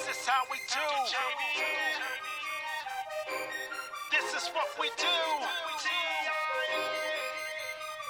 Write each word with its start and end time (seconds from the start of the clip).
This 0.00 0.16
is 0.16 0.24
how 0.24 0.48
we 0.48 0.56
do. 0.64 0.80
This 4.08 4.32
is 4.32 4.48
what 4.56 4.64
we 4.80 4.88
do. 4.96 5.18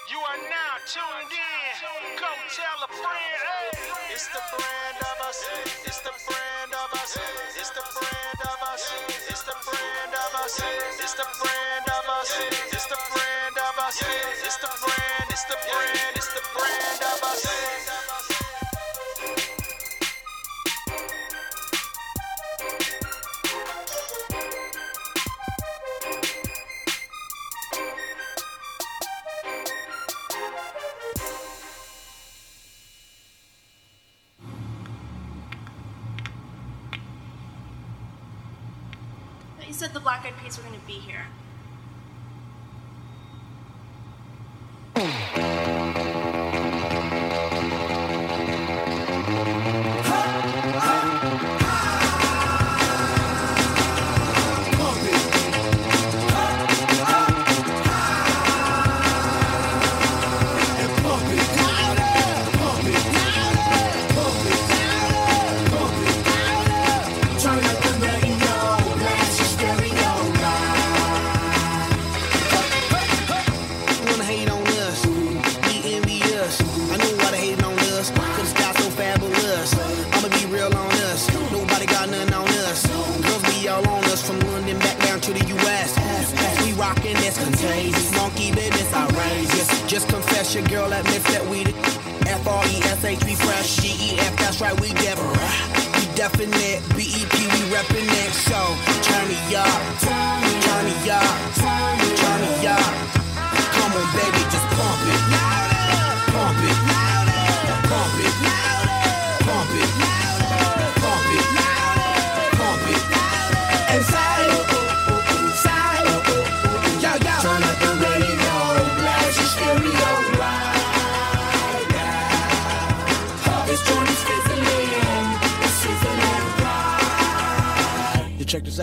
You 0.06 0.18
are 0.22 0.38
now 0.38 0.78
tuned 0.86 1.34
in. 1.34 2.14
Go 2.14 2.30
tell 2.54 2.78
a 2.86 2.90
friend. 2.94 3.38
Hey. 3.42 4.14
It's 4.14 4.28
the 4.30 4.38
brand 4.54 5.02
of 5.02 5.18
us. 5.26 5.42
It's 5.82 5.98
the 6.06 6.14
brand 6.30 6.70
of 6.78 6.94
us. 6.94 7.18
It's 7.58 7.70
the 7.74 7.82
brand 7.82 8.38
of 8.38 8.62
us. 8.70 8.86
It's 9.26 9.42
the 9.42 9.56
brand 9.66 10.14
of 10.14 10.30
us. 10.38 10.62
It's 10.94 11.18
the 11.18 11.26
brand 11.42 11.90
of 11.90 12.06
us. 12.06 12.30
It's 12.70 12.86
the 12.86 12.98
brand 13.10 13.58
of 13.58 13.74
us. 13.82 13.98
It's 14.46 14.56
the 14.62 14.70
brand. 14.78 15.26
It's 15.34 15.44
the 15.50 15.58
brand. 15.58 16.14
It's 16.14 16.30
the 16.38 16.42
brand 16.54 17.02
of 17.02 17.18
us. 17.34 17.99
Be 40.90 40.98
here. 40.98 41.49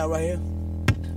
Out 0.08 0.12
right 0.12 0.24
here. 0.24 0.40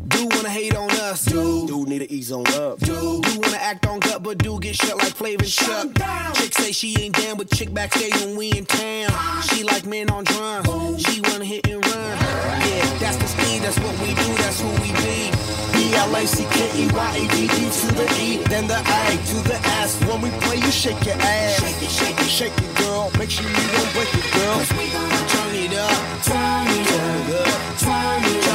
Do 0.08 0.26
wanna 0.26 0.50
hate 0.50 0.74
on 0.76 0.90
us, 0.90 1.24
dude. 1.24 1.68
Do 1.68 1.86
need 1.86 2.00
to 2.00 2.10
ease 2.12 2.32
on 2.32 2.46
up, 2.54 2.78
dude. 2.80 3.22
Do 3.22 3.40
wanna 3.40 3.56
act 3.56 3.86
on 3.86 4.00
gut, 4.00 4.22
but 4.22 4.38
do 4.38 4.58
get 4.58 4.74
shut 4.74 4.96
like 4.98 5.14
Flavor 5.14 5.44
Chuck. 5.44 5.88
Chick 6.34 6.54
say 6.54 6.72
she 6.72 6.96
ain't 7.00 7.14
down, 7.16 7.36
but 7.36 7.50
chick 7.50 7.72
backstage 7.72 8.14
when 8.24 8.36
we 8.36 8.50
in 8.50 8.66
town. 8.66 9.10
Uh. 9.10 9.40
She 9.42 9.62
like 9.62 9.86
men 9.86 10.10
on 10.10 10.24
drums. 10.24 11.02
She 11.02 11.20
wanna 11.20 11.44
hit 11.44 11.66
and 11.68 11.84
run. 11.84 12.18
Yeah, 12.66 12.98
that's 12.98 13.16
the 13.16 13.26
speed. 13.28 13.62
That's 13.62 13.78
what 13.78 13.98
we 14.00 14.08
do. 14.14 14.28
That's 14.42 14.60
who 14.60 14.68
we 14.82 14.92
be. 15.04 15.30
B-L-A-C-K-E-Y-A-D-D 15.72 17.56
to 17.80 17.86
the 17.94 18.06
E, 18.20 18.36
then 18.48 18.66
the 18.66 18.78
A 18.78 19.16
to 19.30 19.36
the 19.48 19.58
S. 19.82 19.98
When 20.04 20.20
we 20.20 20.30
play, 20.42 20.56
you 20.56 20.70
shake 20.70 21.04
your 21.06 21.16
ass. 21.16 21.60
Shake 21.60 21.82
it, 21.82 21.90
shake 21.90 22.20
it, 22.20 22.30
shake 22.38 22.58
it, 22.58 22.74
girl. 22.76 23.10
Make 23.18 23.30
sure 23.30 23.48
you 23.48 23.66
don't 23.72 23.92
break 23.94 24.12
it, 24.12 24.26
girl. 24.34 24.60
Turn 24.66 25.54
it 25.54 25.74
up. 25.74 25.96
Turn 26.24 26.66
it 26.68 26.90
up, 26.92 27.18
turn 27.24 27.40
it 27.40 27.60
Turn 27.80 28.24
it 28.24 28.48
up. 28.48 28.49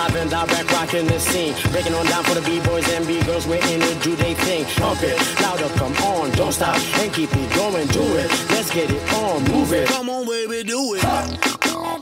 Live 0.00 0.16
and 0.16 0.30
direct, 0.30 0.72
rocking 0.72 1.06
the 1.06 1.18
scene. 1.18 1.54
Breaking 1.72 1.94
on 1.94 2.06
down 2.06 2.24
for 2.24 2.34
the 2.34 2.42
B-boys 2.42 2.88
and 2.94 3.06
B-girls, 3.06 3.46
we're 3.46 3.64
in 3.72 3.82
it, 3.82 4.02
do 4.02 4.16
they 4.16 4.34
thing. 4.34 4.64
Pump 4.80 5.02
it, 5.02 5.16
louder, 5.42 5.68
come 5.76 5.94
on, 6.12 6.30
don't 6.32 6.52
stop, 6.52 6.76
and 7.00 7.12
keep 7.12 7.30
it 7.32 7.54
going, 7.54 7.86
do 7.88 8.02
it. 8.16 8.30
Let's 8.50 8.70
get 8.72 8.90
it 8.90 9.12
on, 9.14 9.44
move 9.44 9.72
it. 9.72 9.88
Come 9.88 10.08
on, 10.08 10.26
baby, 10.26 10.62
do 10.62 10.94
it. 10.94 11.02
Blow 11.60 11.98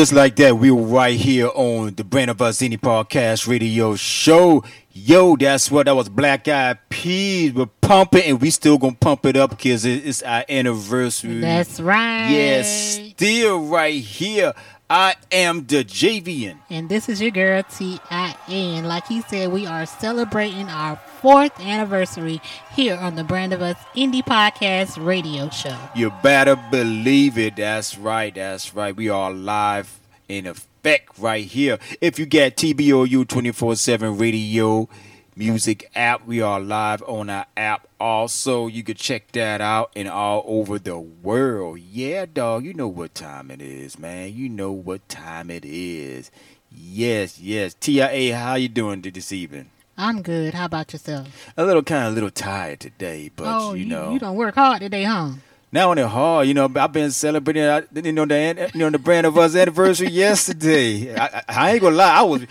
just 0.00 0.14
like 0.14 0.34
that, 0.36 0.56
we 0.56 0.70
were 0.70 0.80
right 0.80 1.14
here 1.14 1.50
on 1.54 1.94
the 1.94 2.02
Brand 2.02 2.30
of 2.30 2.40
Us 2.40 2.62
Indie 2.62 2.80
Podcast 2.80 3.46
Radio 3.46 3.96
Show. 3.96 4.64
Yo, 4.94 5.36
that's 5.36 5.70
what 5.70 5.84
that 5.84 5.94
was 5.94 6.08
Black 6.08 6.48
Eyed 6.48 6.78
Peas. 6.88 7.52
We're 7.52 7.66
pumping, 7.66 8.22
and 8.22 8.40
we 8.40 8.48
still 8.48 8.78
gonna 8.78 8.94
pump 8.94 9.26
it 9.26 9.36
up 9.36 9.50
because 9.50 9.84
it's 9.84 10.22
our 10.22 10.42
anniversary. 10.48 11.40
That's 11.40 11.80
right. 11.80 12.30
Yes, 12.30 12.98
still 13.10 13.66
right 13.66 14.02
here. 14.02 14.54
I 14.88 15.16
am 15.30 15.66
the 15.66 15.84
Javian. 15.84 16.56
And 16.70 16.88
this 16.88 17.10
is 17.10 17.20
your 17.20 17.30
girl 17.30 17.62
T.I.N. 17.62 18.84
Like 18.86 19.06
he 19.06 19.20
said, 19.20 19.52
we 19.52 19.66
are 19.66 19.84
celebrating 19.84 20.70
our 20.70 20.98
fourth 21.20 21.60
anniversary 21.60 22.40
here 22.74 22.96
on 22.96 23.14
the 23.14 23.22
Brand 23.24 23.52
of 23.52 23.60
Us 23.60 23.76
Indie 23.94 24.24
Podcast 24.24 25.04
Radio 25.04 25.50
Show. 25.50 25.76
You 25.94 26.10
better 26.22 26.56
believe 26.70 27.36
it. 27.36 27.56
That's 27.56 27.98
right. 27.98 28.34
That's 28.34 28.74
right. 28.74 28.96
We 28.96 29.10
are 29.10 29.30
live 29.30 29.98
in 30.28 30.46
effect 30.46 31.18
right 31.18 31.44
here. 31.44 31.78
If 32.00 32.18
you 32.18 32.24
get 32.24 32.56
TBOU 32.56 33.28
24 33.28 33.76
7 33.76 34.16
radio 34.16 34.88
music 35.36 35.90
app, 35.94 36.26
we 36.26 36.40
are 36.40 36.58
live 36.58 37.02
on 37.02 37.28
our 37.28 37.46
app. 37.54 37.86
Also, 38.00 38.66
you 38.66 38.82
can 38.82 38.94
check 38.94 39.30
that 39.32 39.60
out 39.60 39.92
and 39.94 40.08
all 40.08 40.42
over 40.46 40.78
the 40.78 40.98
world. 40.98 41.80
Yeah, 41.80 42.24
dog, 42.32 42.64
you 42.64 42.72
know 42.72 42.88
what 42.88 43.14
time 43.14 43.50
it 43.50 43.60
is, 43.60 43.98
man. 43.98 44.32
You 44.34 44.48
know 44.48 44.72
what 44.72 45.06
time 45.10 45.50
it 45.50 45.66
is. 45.66 46.30
Yes, 46.72 47.38
yes. 47.38 47.74
TIA, 47.74 48.34
how 48.36 48.54
you 48.54 48.68
doing 48.68 49.02
this 49.02 49.32
evening? 49.32 49.70
I'm 49.96 50.22
good. 50.22 50.54
How 50.54 50.64
about 50.64 50.92
yourself? 50.92 51.28
A 51.56 51.64
little 51.64 51.82
kind 51.82 52.06
of 52.06 52.12
a 52.12 52.14
little 52.14 52.30
tired 52.30 52.80
today, 52.80 53.30
but 53.34 53.46
oh, 53.46 53.74
you 53.74 53.84
know. 53.84 54.12
you 54.12 54.18
don't 54.18 54.36
work 54.36 54.54
hard 54.54 54.80
today, 54.80 55.04
huh? 55.04 55.30
Now 55.72 55.90
on 55.90 55.98
it 55.98 56.06
hard, 56.06 56.48
you 56.48 56.54
know. 56.54 56.70
I've 56.74 56.92
been 56.92 57.10
celebrating, 57.10 57.62
you 57.62 58.12
know, 58.12 58.26
the 58.26 58.70
you 58.74 58.80
know 58.80 58.90
the 58.90 58.98
brand 58.98 59.26
of 59.26 59.38
us 59.38 59.54
anniversary 59.54 60.08
yesterday. 60.10 61.14
I, 61.14 61.24
I, 61.26 61.42
I 61.48 61.70
ain't 61.72 61.80
gonna 61.80 61.96
lie, 61.96 62.18
I 62.18 62.22
was 62.22 62.46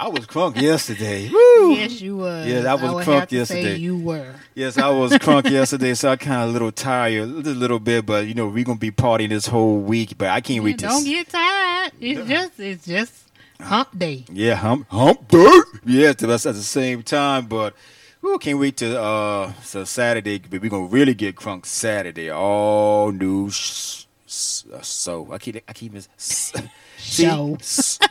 I 0.00 0.08
was 0.08 0.26
crunk 0.26 0.58
yesterday. 0.58 1.28
Woo! 1.32 1.74
Yes, 1.74 2.00
you 2.00 2.16
were. 2.16 2.42
Yes, 2.46 2.64
I 2.64 2.72
was 2.72 2.94
would 2.94 3.04
crunk 3.06 3.20
have 3.20 3.28
to 3.28 3.44
say 3.44 3.56
yesterday. 3.56 3.76
you 3.76 3.98
were. 3.98 4.34
Yes, 4.54 4.78
I 4.78 4.88
was 4.88 5.12
crunk 5.12 5.50
yesterday, 5.50 5.92
so 5.92 6.10
I 6.10 6.16
kind 6.16 6.42
of 6.44 6.48
a 6.48 6.52
little 6.52 6.72
tired, 6.72 7.22
a 7.22 7.26
little, 7.26 7.78
bit. 7.78 8.06
But 8.06 8.26
you 8.26 8.32
know, 8.32 8.48
we 8.48 8.64
gonna 8.64 8.78
be 8.78 8.90
partying 8.90 9.28
this 9.28 9.46
whole 9.46 9.78
week. 9.78 10.16
But 10.16 10.28
I 10.28 10.40
can't 10.40 10.64
wait 10.64 10.78
to. 10.78 10.86
don't 10.86 11.02
s- 11.02 11.04
get 11.04 11.28
tired. 11.28 11.92
It's 12.00 12.26
just 12.26 12.60
it's 12.60 12.86
just 12.86 13.29
hump 13.62 13.98
day. 13.98 14.24
Yeah, 14.32 14.54
hump 14.54 14.86
hump 14.90 15.28
day. 15.28 15.60
Yeah, 15.84 16.12
to 16.14 16.30
us 16.32 16.46
at 16.46 16.54
the 16.54 16.62
same 16.62 17.02
time, 17.02 17.46
but. 17.46 17.74
We 18.22 18.36
can't 18.36 18.58
wait 18.58 18.76
to 18.76 19.00
uh 19.00 19.50
so 19.62 19.84
Saturday. 19.84 20.38
But 20.40 20.60
we 20.60 20.68
gonna 20.68 20.84
really 20.84 21.14
get 21.14 21.36
crunk 21.36 21.64
Saturday. 21.64 22.28
All 22.30 23.10
new 23.12 23.48
sh- 23.48 24.04
s- 24.26 24.64
uh, 24.70 24.82
so 24.82 25.32
I 25.32 25.38
keep 25.38 25.56
I 25.66 25.72
keep 25.72 25.94
mis- 25.94 26.06
s- 26.18 26.52
Show. 26.98 27.56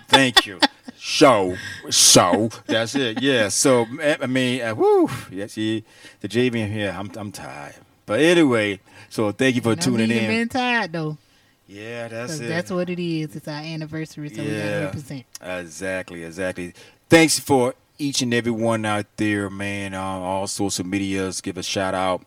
Thank 0.08 0.48
you. 0.48 0.60
Show, 0.98 1.56
show. 1.92 2.50
That's 2.66 2.96
it. 2.96 3.22
Yeah. 3.22 3.50
So 3.50 3.86
I 4.02 4.18
I 4.24 4.26
mean, 4.26 4.64
uh, 4.64 4.74
woo. 4.74 5.12
Yeah. 5.30 5.46
See, 5.46 5.84
the 6.22 6.28
JV 6.28 6.68
here. 6.68 6.96
I'm 6.98 7.12
I'm 7.16 7.32
tired. 7.32 7.76
But 8.08 8.20
anyway, 8.22 8.80
so 9.10 9.32
thank 9.32 9.56
you 9.58 9.62
for 9.62 9.76
tuning 9.76 10.10
in. 10.10 10.28
been 10.28 10.50
tired 10.50 10.92
though. 10.92 11.20
Yeah, 11.70 12.08
that's 12.08 12.40
it. 12.40 12.48
that's 12.48 12.72
what 12.72 12.90
it 12.90 13.00
is. 13.00 13.36
It's 13.36 13.48
our 13.48 13.62
anniversary, 13.62 14.30
so 14.30 14.42
we 14.42 14.48
gotta 14.50 14.58
Yeah. 14.58 14.80
represent. 14.86 15.26
Exactly, 15.42 16.24
exactly. 16.24 16.74
Thanks 17.10 17.38
for 17.38 17.76
each 18.00 18.22
and 18.24 18.34
every 18.34 18.52
one 18.52 18.86
out 18.86 19.06
there, 19.18 19.50
man. 19.52 19.94
On 19.94 20.22
all 20.24 20.48
social 20.48 20.86
medias, 20.86 21.42
give 21.42 21.58
a 21.58 21.64
shout 21.64 21.94
out. 21.94 22.26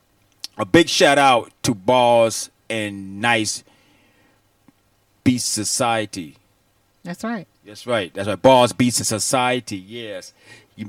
A 0.56 0.64
big 0.64 0.88
shout 0.88 1.18
out 1.18 1.50
to 1.64 1.74
Boss 1.74 2.50
and 2.70 3.20
Nice 3.20 3.64
Beast 5.24 5.52
Society. 5.52 6.36
That's 7.02 7.24
right. 7.24 7.46
That's 7.64 7.86
right. 7.86 8.12
That's 8.14 8.28
right. 8.28 8.40
Boss 8.40 8.72
Beats 8.72 8.98
and 8.98 9.06
Society. 9.06 9.76
Yes. 9.76 10.32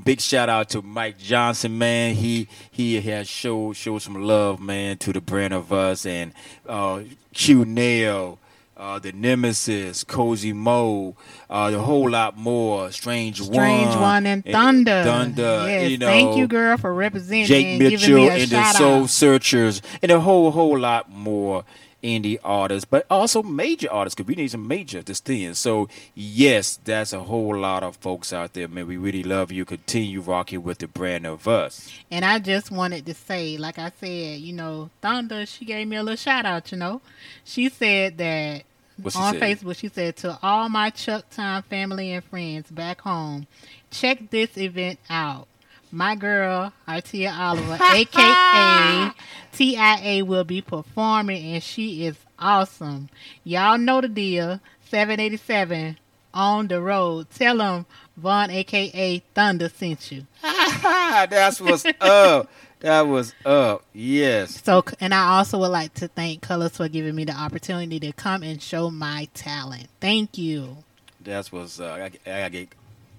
Big 0.04 0.20
shout 0.20 0.48
out 0.48 0.68
to 0.70 0.82
Mike 0.82 1.18
Johnson, 1.18 1.78
man. 1.78 2.14
He 2.16 2.48
he 2.70 3.00
has 3.00 3.28
showed 3.28 3.76
showed 3.76 4.00
some 4.02 4.20
love, 4.24 4.58
man, 4.60 4.98
to 4.98 5.12
the 5.12 5.20
brand 5.20 5.54
of 5.54 5.72
us 5.72 6.04
and 6.04 6.32
uh, 6.68 7.02
Q 7.32 7.64
Nail, 7.64 8.38
uh, 8.76 8.98
the 8.98 9.12
Nemesis, 9.12 10.04
Cozy 10.04 10.52
Mo, 10.52 11.16
uh, 11.48 11.70
the 11.70 11.80
whole 11.80 12.10
lot 12.10 12.36
more. 12.36 12.90
Strange, 12.90 13.40
Strange 13.40 13.88
One, 13.88 14.00
One 14.00 14.26
and 14.26 14.44
Thunder. 14.44 15.04
Thunder. 15.04 15.64
Yes, 15.68 15.90
you 15.90 15.98
know, 15.98 16.06
thank 16.06 16.36
you, 16.36 16.46
girl, 16.46 16.76
for 16.76 16.92
representing 16.92 17.46
Jake 17.46 17.66
and 17.66 17.78
Mitchell 17.78 18.16
me 18.16 18.28
a 18.28 18.32
and 18.32 18.50
the 18.50 18.72
Soul 18.72 19.02
out. 19.02 19.10
Searchers 19.10 19.82
and 20.02 20.10
a 20.10 20.20
whole 20.20 20.50
whole 20.50 20.78
lot 20.78 21.10
more 21.10 21.64
indie 22.04 22.38
artists, 22.44 22.84
but 22.84 23.06
also 23.10 23.42
major 23.42 23.90
artists 23.90 24.14
because 24.14 24.28
we 24.28 24.34
need 24.34 24.50
some 24.50 24.68
major 24.68 25.02
this 25.02 25.20
thing. 25.20 25.54
So 25.54 25.88
yes, 26.14 26.78
that's 26.84 27.12
a 27.12 27.20
whole 27.20 27.56
lot 27.56 27.82
of 27.82 27.96
folks 27.96 28.32
out 28.32 28.52
there, 28.52 28.68
man. 28.68 28.86
We 28.86 28.98
really 28.98 29.22
love 29.22 29.50
you. 29.50 29.64
Continue 29.64 30.20
rocking 30.20 30.62
with 30.62 30.78
the 30.78 30.86
brand 30.86 31.26
of 31.26 31.48
us. 31.48 31.90
And 32.10 32.24
I 32.24 32.38
just 32.38 32.70
wanted 32.70 33.06
to 33.06 33.14
say, 33.14 33.56
like 33.56 33.78
I 33.78 33.90
said, 33.98 34.40
you 34.40 34.52
know, 34.52 34.90
Thunder, 35.00 35.46
she 35.46 35.64
gave 35.64 35.88
me 35.88 35.96
a 35.96 36.02
little 36.02 36.16
shout 36.16 36.44
out, 36.44 36.70
you 36.70 36.78
know. 36.78 37.00
She 37.44 37.70
said 37.70 38.18
that 38.18 38.64
she 38.98 39.18
on 39.18 39.34
said? 39.34 39.42
Facebook, 39.42 39.76
she 39.76 39.88
said 39.88 40.16
to 40.18 40.38
all 40.42 40.68
my 40.68 40.90
Chuck 40.90 41.28
Time 41.30 41.62
family 41.62 42.12
and 42.12 42.22
friends 42.22 42.70
back 42.70 43.00
home, 43.00 43.46
check 43.90 44.30
this 44.30 44.56
event 44.56 44.98
out. 45.08 45.48
My 45.94 46.16
girl, 46.16 46.72
Artia 46.88 47.32
Oliver, 47.32 47.78
aka 47.80 49.12
TIA, 49.52 50.24
will 50.24 50.42
be 50.42 50.60
performing 50.60 51.54
and 51.54 51.62
she 51.62 52.04
is 52.04 52.16
awesome. 52.36 53.08
Y'all 53.44 53.78
know 53.78 54.00
the 54.00 54.08
deal. 54.08 54.60
787 54.90 55.96
on 56.34 56.66
the 56.66 56.80
road. 56.80 57.30
Tell 57.30 57.58
them 57.58 57.86
Vaughn, 58.16 58.50
aka 58.50 59.22
Thunder, 59.34 59.68
sent 59.68 60.10
you. 60.10 60.26
that's 60.42 61.60
what's 61.60 61.84
up. 62.00 62.50
That 62.80 63.02
was 63.02 63.32
up. 63.46 63.84
Yes. 63.92 64.62
So, 64.64 64.84
and 65.00 65.14
I 65.14 65.38
also 65.38 65.58
would 65.58 65.68
like 65.68 65.94
to 65.94 66.08
thank 66.08 66.42
Colors 66.42 66.76
for 66.76 66.88
giving 66.88 67.14
me 67.14 67.24
the 67.24 67.32
opportunity 67.32 68.00
to 68.00 68.12
come 68.12 68.42
and 68.42 68.60
show 68.60 68.90
my 68.90 69.28
talent. 69.32 69.86
Thank 70.00 70.38
you. 70.38 70.78
That's 71.20 71.52
what's 71.52 71.78
up. 71.78 71.98
I, 71.98 72.04
I 72.04 72.10
gotta 72.40 72.50
get. 72.50 72.68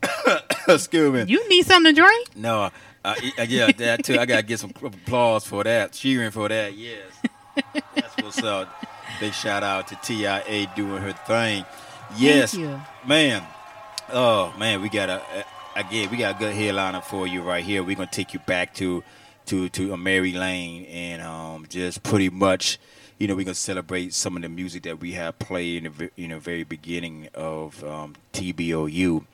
Excuse 0.68 1.13
me. 1.13 1.31
You 1.31 1.48
need 1.50 1.66
something 1.66 1.94
to 1.94 2.02
drink? 2.02 2.36
No, 2.36 2.72
uh, 3.06 3.16
uh, 3.38 3.46
yeah, 3.48 3.72
that 3.72 4.04
too. 4.04 4.18
I 4.19 4.25
gotta 4.25 4.44
get 4.44 4.60
some 4.60 4.72
applause 4.84 5.46
for 5.46 5.63
that, 5.63 5.92
cheering 5.92 6.31
for 6.31 6.50
that. 6.50 6.75
Yes, 6.75 7.04
that's 7.96 8.18
what's 8.18 8.44
up. 8.44 8.84
Big 9.19 9.34
shout 9.34 9.63
out 9.63 9.88
to 9.90 9.96
TIA 9.98 10.72
doing 10.75 11.02
her 11.02 11.13
thing. 11.13 11.66
Yes, 12.18 12.56
you. 12.56 12.81
man. 13.06 13.44
Oh 14.12 14.54
man, 14.57 14.81
we 14.81 14.90
got 14.90 15.10
a 15.10 15.22
uh, 15.22 15.44
again. 15.75 16.10
We 16.10 16.18
got 16.18 16.36
a 16.36 16.40
good 16.40 16.56
headliner 16.56 17.01
for 17.01 17.28
you 17.28 17.42
right 17.42 17.63
here. 17.63 17.84
We're 17.84 17.96
gonna 17.96 18.10
take 18.12 18.34
you 18.34 18.40
back 18.40 18.74
to 18.75 19.04
to 19.48 19.69
to 19.69 19.94
a 19.94 19.98
Mary 19.98 20.34
Lane 20.34 20.86
and 20.86 21.22
um 21.22 21.66
just 21.69 22.04
pretty 22.04 22.30
much. 22.30 22.80
You 23.19 23.28
know, 23.28 23.36
we're 23.36 23.46
gonna 23.46 23.56
celebrate 23.56 24.13
some 24.13 24.36
of 24.36 24.42
the 24.42 24.50
music 24.50 24.84
that 24.84 25.00
we 25.00 25.13
have 25.13 25.40
played 25.40 25.86
in 25.86 25.94
the 25.94 26.10
you 26.16 26.28
know 26.28 26.40
very 26.40 26.63
beginning 26.63 27.30
of 27.34 27.84
um, 27.84 28.16
TBOU. 28.34 29.25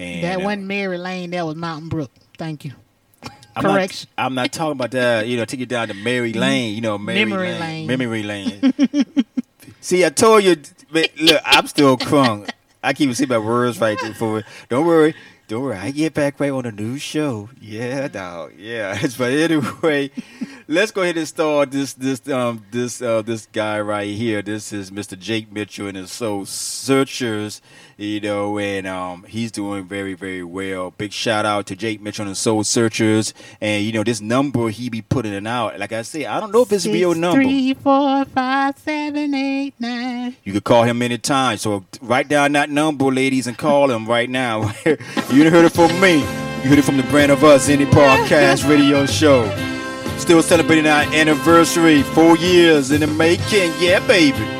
And 0.00 0.24
that 0.24 0.40
wasn't 0.40 0.64
Mary 0.64 0.98
Lane. 0.98 1.30
That 1.30 1.44
was 1.46 1.56
Mountain 1.56 1.88
Brook. 1.88 2.10
Thank 2.38 2.64
you. 2.64 2.72
I'm 3.54 3.62
Correction. 3.62 4.08
Not, 4.16 4.26
I'm 4.26 4.34
not 4.34 4.52
talking 4.52 4.72
about 4.72 4.92
that. 4.92 5.26
You 5.26 5.36
know, 5.36 5.44
take 5.44 5.60
you 5.60 5.66
down 5.66 5.88
to 5.88 5.94
Mary 5.94 6.30
mm-hmm. 6.30 6.40
Lane. 6.40 6.74
You 6.74 6.80
know, 6.80 6.98
Mary 6.98 7.24
Memory 7.24 7.52
Lane. 7.52 7.60
lane. 7.60 7.86
Memory 7.86 8.22
Lane. 8.22 9.24
See, 9.80 10.04
I 10.04 10.10
told 10.10 10.44
you. 10.44 10.56
Look, 10.92 11.40
I'm 11.44 11.66
still 11.66 11.96
crunk. 11.96 12.50
I 12.82 12.94
keep 12.94 13.14
see 13.14 13.26
my 13.26 13.38
words 13.38 13.78
right 13.78 13.98
there 14.00 14.14
for 14.14 14.38
it. 14.38 14.46
Don't 14.68 14.86
worry. 14.86 15.14
Don't 15.48 15.62
worry. 15.62 15.76
I 15.76 15.90
get 15.90 16.14
back 16.14 16.40
right 16.40 16.50
on 16.50 16.64
a 16.64 16.72
new 16.72 16.96
show. 16.96 17.50
Yeah, 17.60 18.08
dog. 18.08 18.52
Yeah. 18.56 18.98
But 19.18 19.32
anyway, 19.32 20.10
let's 20.70 20.92
go 20.92 21.02
ahead 21.02 21.16
and 21.16 21.26
start 21.26 21.72
this 21.72 21.94
this 21.94 22.28
um 22.28 22.64
this 22.70 23.02
uh 23.02 23.22
this 23.22 23.46
guy 23.52 23.80
right 23.80 24.08
here. 24.08 24.40
This 24.40 24.72
is 24.72 24.92
Mr. 24.92 25.18
Jake 25.18 25.52
Mitchell 25.52 25.88
and 25.88 25.96
his 25.96 26.12
Soul 26.12 26.46
Searchers. 26.46 27.60
You 27.96 28.20
know, 28.20 28.56
and 28.58 28.86
um 28.86 29.24
he's 29.24 29.50
doing 29.50 29.86
very 29.86 30.14
very 30.14 30.44
well. 30.44 30.92
Big 30.92 31.12
shout 31.12 31.44
out 31.44 31.66
to 31.66 31.76
Jake 31.76 32.00
Mitchell 32.00 32.26
and 32.26 32.36
Soul 32.36 32.62
Searchers. 32.62 33.34
And 33.60 33.84
you 33.84 33.90
know 33.90 34.04
this 34.04 34.20
number 34.20 34.68
he 34.68 34.88
be 34.88 35.02
putting 35.02 35.32
it 35.32 35.46
out. 35.46 35.78
Like 35.78 35.92
I 35.92 36.02
say, 36.02 36.24
I 36.24 36.38
don't 36.38 36.52
know 36.52 36.62
if 36.62 36.72
it's 36.72 36.86
a 36.86 36.92
real 36.92 37.10
Six, 37.10 37.20
number. 37.20 37.42
Three, 37.42 37.74
four, 37.74 38.24
five, 38.26 38.78
seven, 38.78 39.34
eight, 39.34 39.74
nine. 39.80 40.36
You 40.44 40.52
could 40.52 40.64
call 40.64 40.84
him 40.84 41.02
anytime. 41.02 41.58
So 41.58 41.84
write 42.00 42.28
down 42.28 42.52
that 42.52 42.70
number, 42.70 43.06
ladies, 43.06 43.48
and 43.48 43.58
call 43.58 43.90
him 43.90 44.06
right 44.06 44.30
now. 44.30 44.72
you 44.86 45.50
heard 45.50 45.64
it 45.64 45.72
from 45.72 46.00
me. 46.00 46.20
You 46.62 46.68
heard 46.68 46.78
it 46.78 46.84
from 46.84 46.96
the 46.96 47.02
brand 47.04 47.32
of 47.32 47.42
us, 47.42 47.68
indie 47.68 47.90
podcast 47.90 48.68
radio 48.68 49.04
show. 49.04 49.79
Still 50.20 50.42
celebrating 50.42 50.86
our 50.86 51.02
anniversary, 51.14 52.02
four 52.02 52.36
years 52.36 52.90
in 52.90 53.00
the 53.00 53.06
making. 53.06 53.72
Yeah, 53.80 54.06
baby. 54.06 54.59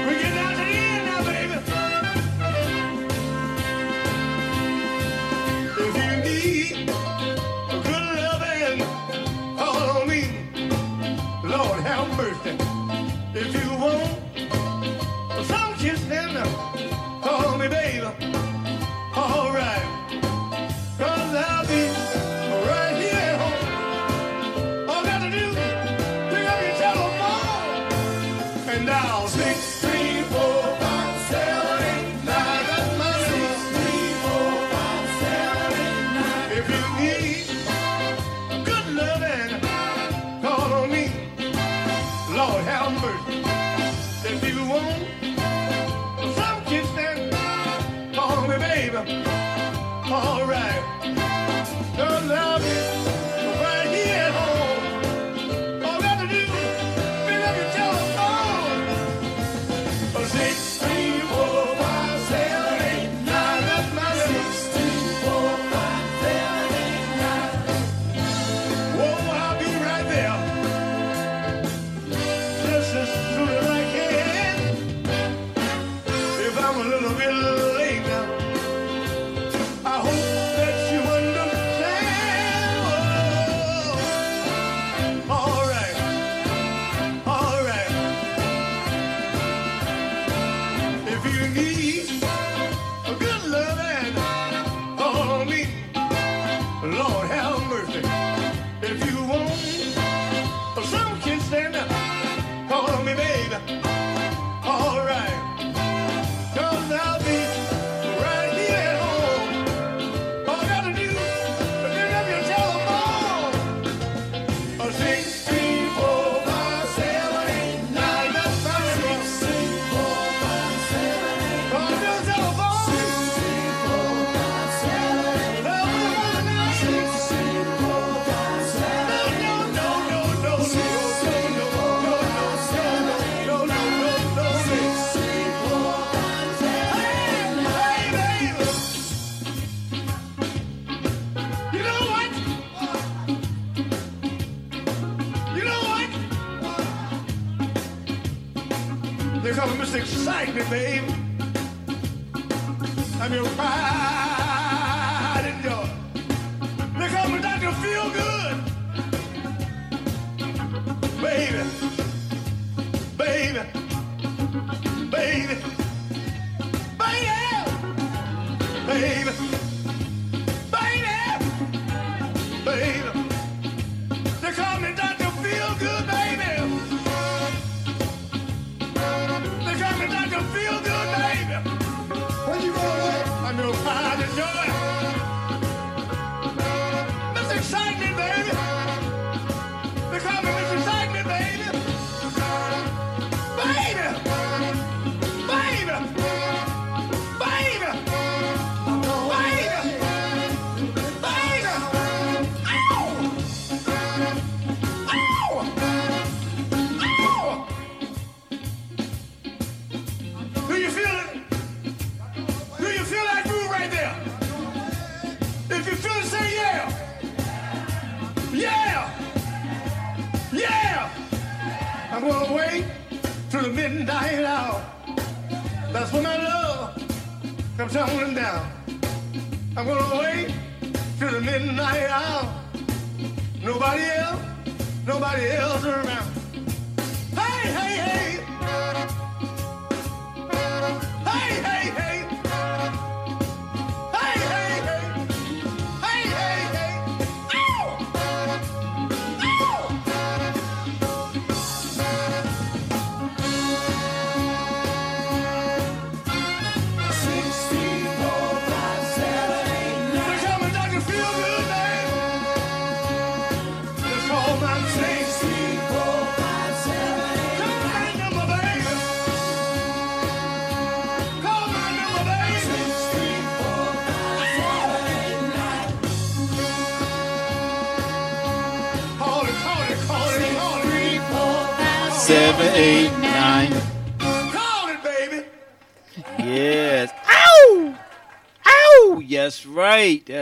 Babe. 150.70 151.19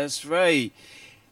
That's 0.09 0.25
right. 0.25 0.73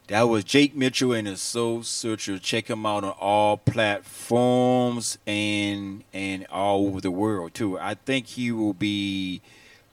That 0.08 0.24
was 0.24 0.44
Jake 0.44 0.76
Mitchell 0.76 1.14
and 1.14 1.26
his 1.26 1.40
Soul 1.40 1.82
Searcher. 1.82 2.38
Check 2.38 2.68
him 2.68 2.84
out 2.84 3.04
on 3.04 3.14
all 3.18 3.56
platforms 3.56 5.16
and 5.26 6.04
and 6.12 6.46
all 6.50 6.86
over 6.86 7.00
the 7.00 7.10
world 7.10 7.54
too. 7.54 7.78
I 7.78 7.94
think 7.94 8.26
he 8.26 8.52
will 8.52 8.74
be 8.74 9.40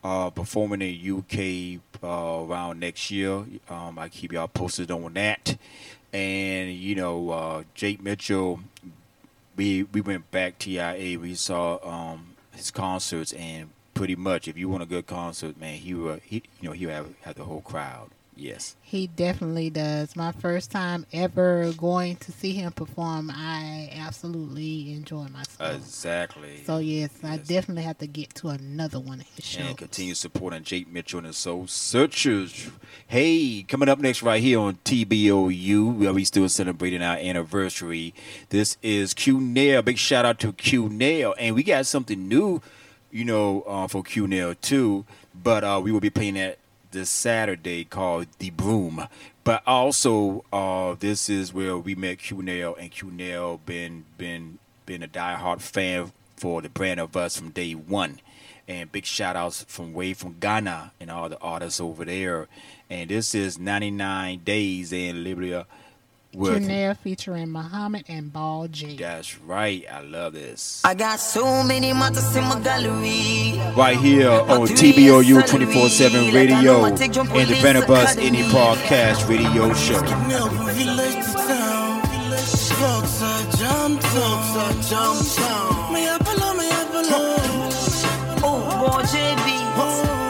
uh, 0.03 0.31
performing 0.31 0.81
in 0.81 1.19
UK 1.19 1.79
uh, 2.03 2.43
around 2.43 2.81
next 2.81 3.09
year. 3.09 3.45
Um, 3.69 3.97
I 3.97 4.09
keep 4.09 4.33
y'all 4.33 4.49
posted 4.49 4.91
on 4.91 5.13
that. 5.13 5.55
And 6.11 6.73
you 6.73 6.95
know, 6.95 7.29
uh, 7.29 7.63
Jake 7.75 8.03
Mitchell, 8.03 8.59
we 9.55 9.83
we 9.83 10.01
went 10.01 10.29
back 10.29 10.59
to 10.59 10.65
TIA. 10.65 11.17
We 11.17 11.35
saw 11.35 11.79
um, 11.89 12.35
his 12.51 12.69
concerts, 12.69 13.31
and 13.31 13.69
pretty 13.93 14.17
much, 14.17 14.49
if 14.49 14.57
you 14.57 14.67
want 14.67 14.83
a 14.83 14.87
good 14.87 15.07
concert, 15.07 15.57
man, 15.57 15.77
he 15.77 15.93
will. 15.93 16.19
He, 16.21 16.43
you 16.59 16.67
know, 16.67 16.73
he 16.73 16.83
have, 16.83 17.07
have 17.21 17.35
the 17.35 17.45
whole 17.45 17.61
crowd. 17.61 18.09
Yes. 18.35 18.75
He 18.81 19.07
definitely 19.07 19.69
does. 19.69 20.15
My 20.15 20.31
first 20.31 20.71
time 20.71 21.05
ever 21.13 21.71
going 21.73 22.15
to 22.17 22.31
see 22.31 22.53
him 22.53 22.71
perform, 22.71 23.31
I 23.33 23.89
absolutely 23.95 24.93
enjoy 24.93 25.25
myself. 25.27 25.75
Exactly. 25.75 26.63
So 26.65 26.79
yes, 26.79 27.11
I 27.23 27.37
definitely 27.37 27.83
have 27.83 27.97
to 27.99 28.07
get 28.07 28.33
to 28.35 28.49
another 28.49 28.99
one 28.99 29.19
of 29.21 29.27
his 29.35 29.45
shows. 29.45 29.67
and 29.67 29.77
continue 29.77 30.15
supporting 30.15 30.63
Jake 30.63 30.91
Mitchell 30.91 31.19
and 31.19 31.27
his 31.27 31.37
Soul 31.37 31.67
Searchers. 31.67 32.71
Hey, 33.07 33.63
coming 33.67 33.89
up 33.89 33.99
next 33.99 34.23
right 34.23 34.41
here 34.41 34.59
on 34.59 34.75
TBOU, 34.85 35.97
where 35.99 36.13
we 36.13 36.25
still 36.25 36.49
celebrating 36.49 37.01
our 37.01 37.17
anniversary. 37.17 38.13
This 38.49 38.77
is 38.81 39.13
Q 39.13 39.39
Nail. 39.39 39.81
Big 39.81 39.97
shout 39.97 40.25
out 40.25 40.39
to 40.39 40.53
Q 40.53 40.89
Nail, 40.89 41.35
and 41.37 41.55
we 41.55 41.63
got 41.63 41.85
something 41.85 42.27
new, 42.27 42.61
you 43.11 43.25
know, 43.25 43.61
uh, 43.67 43.87
for 43.87 44.03
Q 44.03 44.27
Nail 44.27 44.55
too. 44.55 45.05
But 45.35 45.63
uh, 45.63 45.79
we 45.83 45.91
will 45.91 45.99
be 45.99 46.09
playing 46.09 46.35
that 46.35 46.57
this 46.93 47.09
Saturday 47.09 47.83
called 47.83 48.27
The 48.39 48.51
Broom. 48.51 49.07
But 49.43 49.61
also, 49.67 50.45
uh, 50.53 50.95
this 50.97 51.29
is 51.29 51.53
where 51.53 51.77
we 51.77 51.95
met 51.95 52.31
Nail, 52.31 52.75
and 52.79 53.17
Nail 53.17 53.59
been 53.65 54.05
been 54.17 54.59
been 54.85 55.03
a 55.03 55.07
diehard 55.07 55.59
fan 55.61 56.13
for 56.37 56.61
the 56.61 56.69
brand 56.69 56.99
of 56.99 57.17
us 57.17 57.37
from 57.37 57.49
day 57.49 57.73
one. 57.73 58.19
And 58.65 58.89
big 58.91 59.05
shout 59.05 59.35
outs 59.35 59.65
from 59.67 59.93
way 59.93 60.13
from 60.13 60.37
Ghana 60.39 60.93
and 60.99 61.11
all 61.11 61.27
the 61.27 61.37
artists 61.39 61.81
over 61.81 62.05
there. 62.05 62.47
And 62.89 63.09
this 63.09 63.35
is 63.35 63.59
99 63.59 64.39
Days 64.45 64.93
in 64.93 65.23
Libya 65.25 65.65
with 66.35 66.63
Janelle 66.63 66.97
featuring 66.97 67.49
Muhammad 67.51 68.05
and 68.07 68.31
Ball 68.31 68.67
J. 68.67 68.95
That's 68.95 69.39
right. 69.39 69.85
I 69.91 70.01
love 70.01 70.33
this. 70.33 70.81
I 70.83 70.93
got 70.93 71.19
so 71.19 71.63
many 71.63 71.93
matters 71.93 72.35
in 72.35 72.43
my 72.45 72.59
gallery. 72.59 73.59
Right 73.75 73.97
here 73.97 74.29
on 74.29 74.67
TBOU 74.67 75.47
24 75.47 75.89
7 75.89 76.33
radio 76.33 76.85
and 76.85 76.97
the 76.97 77.59
Venabus 77.61 78.15
Indie 78.15 78.49
Podcast 78.49 79.27
radio 79.29 79.73
show. 79.73 80.01
Oh, 88.45 88.69
Ball 88.85 89.01
JB. 89.03 90.22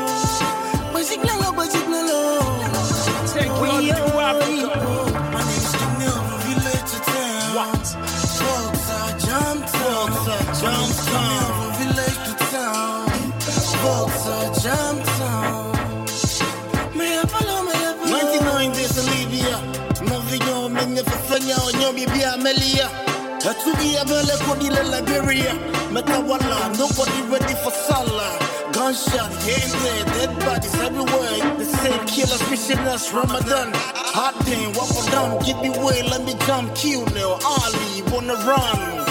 Atugia 23.43 24.05
bele 24.05 24.35
kodi 24.47 24.69
le 24.69 24.83
Liberia 24.83 25.53
Metawala, 25.91 26.71
nobody 26.79 27.21
ready 27.29 27.53
for 27.55 27.71
Salah 27.71 28.39
Gunshot, 28.71 29.29
here 29.43 29.67
there, 29.83 30.05
dead 30.15 30.39
bodies 30.39 30.73
everywhere 30.75 31.57
The 31.57 31.65
same 31.65 32.05
killers 32.07 32.41
wishing 32.49 32.79
us 32.87 33.13
Ramadan 33.13 33.71
Hot 34.15 34.33
day, 34.45 34.65
walk 34.75 34.95
on 34.95 35.11
down, 35.11 35.43
give 35.43 35.57
me 35.61 35.69
way, 35.83 36.01
let 36.03 36.23
me 36.23 36.35
jump, 36.47 36.73
kill 36.73 37.05
now 37.07 37.37
Ali, 37.43 38.01
wanna 38.11 38.35
run 38.47 39.03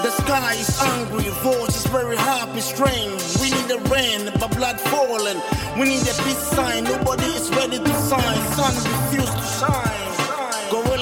the 0.00 0.10
sky 0.10 0.54
is 0.54 0.80
angry, 0.80 1.24
voice 1.42 1.84
is 1.84 1.86
very 1.86 2.16
happy, 2.16 2.60
strange. 2.60 3.20
We 3.40 3.50
need 3.50 3.66
the 3.66 3.78
rain, 3.90 4.30
but 4.38 4.54
blood 4.56 4.80
falling. 4.80 5.42
We 5.76 5.88
need 5.88 6.02
a 6.02 6.14
peace 6.22 6.38
sign, 6.54 6.84
nobody 6.84 7.24
is 7.24 7.50
ready 7.50 7.78
to 7.78 7.94
sign. 7.94 8.38
Sun 8.54 8.76
refuse 8.76 9.28
to 9.28 9.42
shine. 9.58 10.07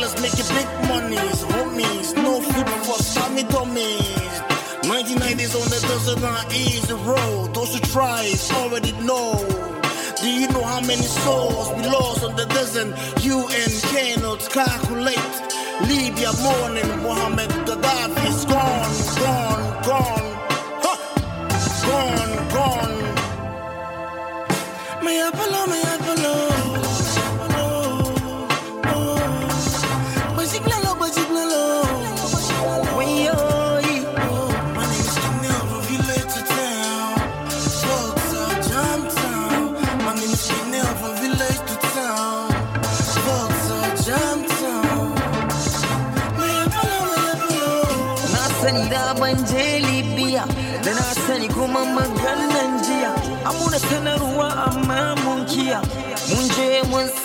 Gorillas 0.07 0.23
making 0.23 0.49
big 0.55 0.69
monies, 0.89 1.43
homies. 1.45 2.15
No 2.15 2.41
food 2.41 2.69
for 2.85 2.99
Sammy 3.03 3.43
dummies. 3.45 4.41
1990s 4.83 5.55
on 5.61 5.69
the 5.69 5.81
desert, 5.89 6.21
not 6.21 6.53
easy 6.55 6.93
road. 6.95 7.55
Those 7.55 7.75
who 7.75 7.81
try 7.81 8.33
already 8.55 8.93
know. 9.03 9.35
Do 10.21 10.29
you 10.31 10.49
know 10.49 10.63
how 10.63 10.81
many 10.81 11.03
souls 11.03 11.73
we 11.77 11.83
lost 11.89 12.23
on 12.25 12.37
the 12.37 12.47
desert? 12.47 12.95
You 13.23 13.49
and 13.49 13.73
cannot 13.91 14.41
calculate. 14.51 15.35
Libya 15.89 16.33
morning, 16.43 16.91
Muammar 17.03 17.49
Gaddafi 17.67 18.29
is 18.29 18.45
gone, 18.45 18.97
gone, 19.19 19.83
gone. 19.83 20.33
Huh. 20.85 20.99
Gone, 21.87 22.49
gone. 22.55 22.97
Me 25.05 25.21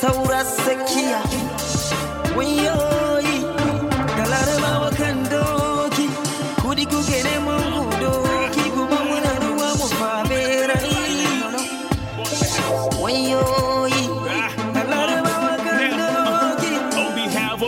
saura 0.02 0.42
sakiya. 0.46 1.22
Wayoyi 2.38 3.38
da 4.18 4.24
larabawa 4.32 4.90
kan 4.98 5.18
doki. 5.32 6.08
Kudi 6.62 6.86
kuke 6.86 7.20
neman 7.24 7.62
kuma 8.76 9.00
muna 9.10 9.32
ruwa 9.44 9.70
mu 9.80 9.88
rai. 10.70 10.94
Wayoyi 13.04 14.02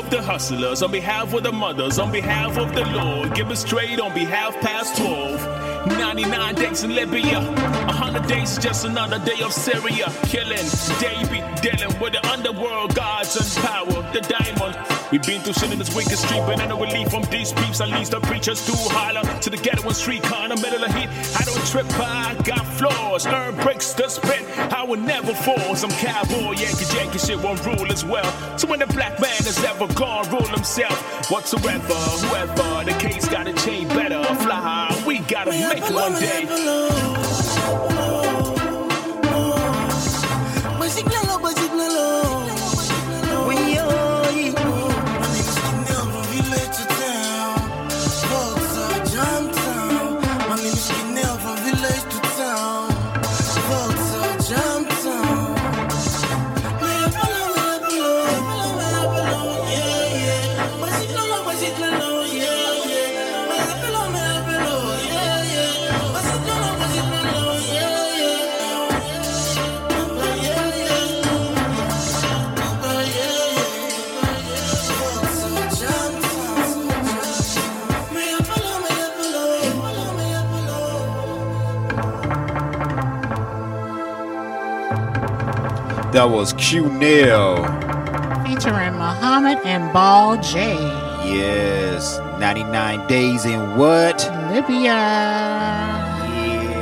the 0.10 0.22
hustlers, 0.22 0.84
on 0.84 0.92
behalf 0.92 1.34
of 1.34 1.42
the 1.42 1.52
mothers, 1.52 1.98
on 1.98 2.12
behalf 2.12 2.56
of 2.58 2.72
the 2.76 2.86
Lord, 2.86 3.34
give 3.34 3.50
it 3.50 3.56
straight 3.56 4.00
on 4.00 4.14
behalf 4.14 4.54
past 4.62 4.96
12. 4.98 5.63
99 5.86 6.56
days 6.56 6.84
in 6.84 6.96
Libya, 6.96 7.42
100 7.42 8.28
days 8.28 8.52
is 8.52 8.58
just 8.58 8.86
another 8.86 9.20
day 9.20 9.42
of 9.44 9.52
Syria. 9.52 10.12
Killing, 10.24 10.68
Davy, 11.00 11.44
dealing 11.62 12.00
with 12.00 12.14
the 12.14 12.26
underworld 12.32 12.96
gods 12.96 13.36
and 13.36 13.66
power, 13.66 14.02
the 14.14 14.22
diamond. 14.22 14.78
We've 15.12 15.22
been 15.22 15.42
through 15.42 15.54
sin 15.54 15.72
in 15.72 15.80
this 15.80 15.94
wicked 15.96 16.18
street, 16.18 16.42
but 16.48 16.58
no 16.68 16.80
relief 16.80 17.10
from 17.10 17.24
these 17.24 17.52
peeps. 17.54 17.82
At 17.82 17.90
least 17.90 18.12
the 18.12 18.20
preachers 18.22 18.66
do 18.66 18.74
holler 18.76 19.22
to 19.42 19.50
the 19.50 19.58
ghetto 19.58 19.84
and 19.84 19.96
street 19.96 20.24
car 20.24 20.46
in 20.46 20.56
the 20.56 20.62
middle 20.62 20.84
of 20.84 20.94
heat. 20.96 21.10
I 21.38 21.44
don't 21.44 21.66
trip, 21.68 21.86
I 22.00 22.36
got 22.44 22.66
flaws. 22.66 23.28
Earn 23.28 23.56
breaks 23.58 23.94
to 23.94 24.10
spit, 24.10 24.44
I 24.74 24.84
will 24.84 25.00
never 25.00 25.34
fall. 25.34 25.76
Some 25.76 25.92
cowboy, 25.92 26.54
Yankee, 26.54 26.96
Yankee 26.96 27.20
shit 27.20 27.40
won't 27.40 27.64
rule 27.66 27.92
as 27.92 28.06
well. 28.06 28.26
So 28.58 28.68
when 28.68 28.80
the 28.80 28.88
black 28.88 29.20
man 29.20 29.36
has 29.44 29.64
ever 29.64 29.88
gone, 29.94 30.30
rule 30.32 30.48
himself 30.48 31.30
whatsoever, 31.30 31.94
whoever. 31.94 32.86
The 32.86 32.98
case 33.00 33.28
gotta 33.28 33.54
change 33.54 33.90
better, 33.90 34.24
fly 34.36 34.56
high. 34.56 34.93
Gotta 35.34 35.50
we 35.50 35.58
make 35.68 35.90
one 35.90 36.14
day. 36.14 36.46
Basiklalo, 40.80 41.36
basiklalo. 61.46 62.23
That 86.14 86.30
was 86.30 86.54
Q 86.54 86.90
Nail. 86.92 87.56
Featuring 88.46 88.94
Muhammad 88.94 89.58
and 89.66 89.92
Ball 89.92 90.40
J. 90.44 90.76
Yes. 91.26 92.20
99 92.40 93.08
days 93.08 93.46
in 93.46 93.78
what? 93.78 94.20
Libya. 94.52 94.94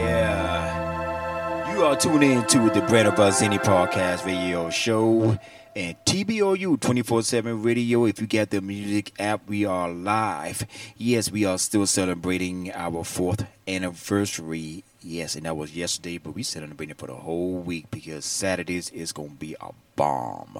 Yeah. 0.01 1.73
You 1.73 1.85
are 1.85 1.95
tuning 1.95 2.31
in 2.31 2.45
to 2.47 2.69
the 2.71 2.81
Brand 2.81 3.07
of 3.07 3.17
Us 3.21 3.41
Indie 3.41 3.63
Podcast 3.63 4.25
Radio 4.25 4.69
Show 4.69 5.39
and 5.77 5.95
TBOU 6.05 6.77
24 6.81 7.23
7 7.23 7.63
Radio. 7.63 8.03
If 8.03 8.19
you 8.19 8.27
get 8.27 8.49
the 8.49 8.59
music 8.59 9.13
app, 9.17 9.47
we 9.47 9.63
are 9.63 9.89
live. 9.89 10.67
Yes, 10.97 11.31
we 11.31 11.45
are 11.45 11.57
still 11.57 11.87
celebrating 11.87 12.69
our 12.73 13.05
fourth 13.05 13.45
anniversary. 13.65 14.83
Yes, 15.03 15.35
and 15.35 15.45
that 15.45 15.55
was 15.57 15.75
yesterday, 15.75 16.17
but 16.19 16.35
we 16.35 16.43
celebrating 16.43 16.95
for 16.95 17.07
the 17.07 17.13
whole 17.15 17.57
week 17.59 17.89
because 17.89 18.23
Saturdays 18.23 18.89
is 18.91 19.11
going 19.11 19.29
to 19.31 19.35
be 19.35 19.55
a 19.59 19.69
bomb. 19.95 20.59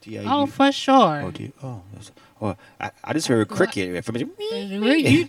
D 0.00 0.18
I 0.18 0.22
Oh, 0.26 0.46
for 0.46 0.72
sure. 0.72 1.22
Oh, 1.22 1.30
D- 1.30 1.52
oh, 1.62 1.82
oh, 2.40 2.56
I, 2.80 2.90
I 3.04 3.12
just 3.12 3.26
heard 3.28 3.46
cricket. 3.48 4.04
From 4.04 4.16
You- 4.16 4.30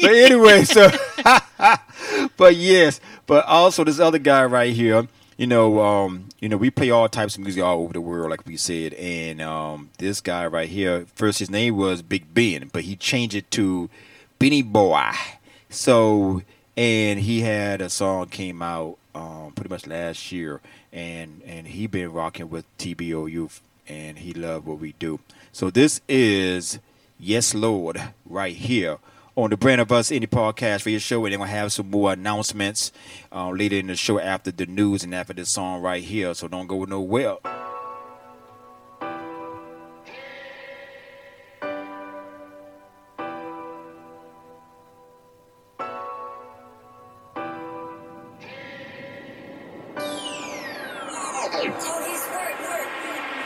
but 0.00 0.10
anyway, 0.14 0.64
so 0.64 0.88
but 2.36 2.54
yes, 2.54 3.00
but 3.26 3.44
also 3.46 3.82
this 3.82 3.98
other 3.98 4.18
guy 4.18 4.44
right 4.44 4.72
here, 4.72 5.08
you 5.36 5.46
know, 5.46 5.80
um, 5.80 6.28
you 6.38 6.48
know, 6.48 6.56
we 6.56 6.70
play 6.70 6.90
all 6.90 7.08
types 7.08 7.34
of 7.36 7.40
music 7.42 7.62
all 7.62 7.80
over 7.82 7.92
the 7.92 8.00
world, 8.00 8.30
like 8.30 8.46
we 8.46 8.56
said, 8.56 8.94
and 8.94 9.40
um, 9.40 9.90
this 9.98 10.20
guy 10.20 10.46
right 10.46 10.68
here, 10.68 11.06
first 11.14 11.38
his 11.40 11.50
name 11.50 11.76
was 11.76 12.02
Big 12.02 12.32
Ben, 12.34 12.70
but 12.72 12.82
he 12.84 12.94
changed 12.94 13.34
it 13.34 13.50
to 13.52 13.88
Benny 14.38 14.62
Boy. 14.62 15.10
So, 15.70 16.42
and 16.76 17.18
he 17.18 17.40
had 17.40 17.80
a 17.80 17.90
song 17.90 18.26
came 18.26 18.62
out 18.62 18.96
um, 19.14 19.52
pretty 19.54 19.68
much 19.68 19.86
last 19.86 20.32
year, 20.32 20.60
and 20.92 21.42
and 21.44 21.66
he 21.66 21.86
been 21.86 22.12
rocking 22.12 22.50
with 22.50 22.64
TBOU, 22.78 23.60
and 23.88 24.18
he 24.18 24.32
loved 24.32 24.66
what 24.66 24.78
we 24.78 24.92
do. 24.98 25.20
So 25.52 25.70
this 25.70 26.00
is 26.08 26.78
Yes 27.18 27.54
Lord 27.54 28.00
right 28.24 28.54
here 28.54 28.98
on 29.36 29.50
the 29.50 29.56
Brand 29.56 29.80
of 29.80 29.92
Us 29.92 30.10
Indie 30.10 30.28
Podcast 30.28 30.82
for 30.82 30.90
your 30.90 31.00
show, 31.00 31.24
and 31.24 31.32
then 31.32 31.40
we'll 31.40 31.48
have 31.48 31.72
some 31.72 31.90
more 31.90 32.12
announcements 32.12 32.92
uh, 33.32 33.50
later 33.50 33.76
in 33.76 33.88
the 33.88 33.96
show 33.96 34.18
after 34.18 34.50
the 34.50 34.66
news 34.66 35.04
and 35.04 35.14
after 35.14 35.32
this 35.32 35.50
song 35.50 35.82
right 35.82 36.02
here. 36.02 36.34
So 36.34 36.48
don't 36.48 36.66
go 36.66 36.84
nowhere. 36.84 37.36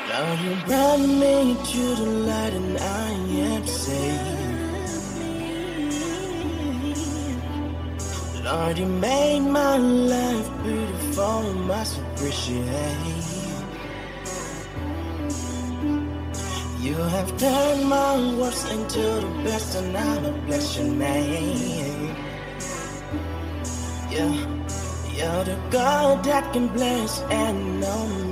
Now 0.09 0.33
you 0.43 0.55
brought 0.67 1.01
me 1.01 1.57
to 1.73 1.95
the 1.97 2.07
light 2.29 2.53
and 2.53 2.79
I 2.79 3.11
am 3.51 3.67
saved. 3.67 4.43
Lord, 8.45 8.79
you 8.79 8.87
made 8.87 9.41
my 9.41 9.77
life 9.77 10.49
beautiful, 10.63 11.39
and 11.51 11.61
must 11.63 11.99
appreciate. 12.01 13.43
You 16.81 16.97
have 16.97 17.37
turned 17.39 17.89
my 17.89 18.37
worst 18.39 18.71
into 18.71 18.99
the 18.99 19.43
best 19.45 19.77
and 19.77 19.97
I'ma 19.97 20.31
bless 20.47 20.77
your 20.77 20.89
name. 20.89 21.92
You're 25.23 25.45
the 25.45 25.59
God 25.71 26.25
that 26.25 26.53
can 26.53 26.67
bless 26.67 27.21
and 27.31 27.81
no 27.81 28.32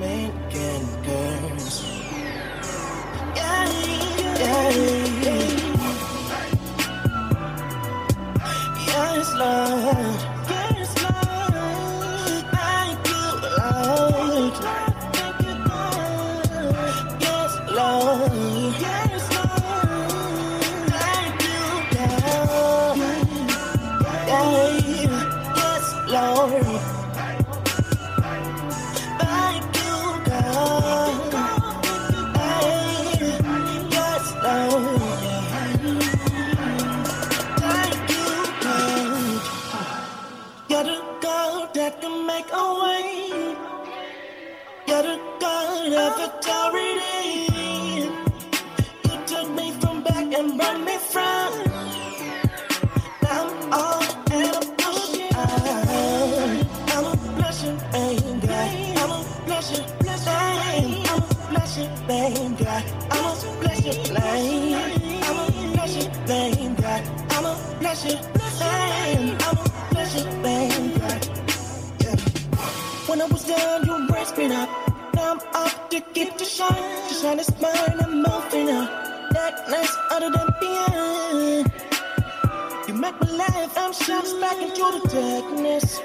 life, 84.10 84.40
back 84.40 84.58
into 84.60 84.86
the 84.96 85.08
darkness. 85.08 86.00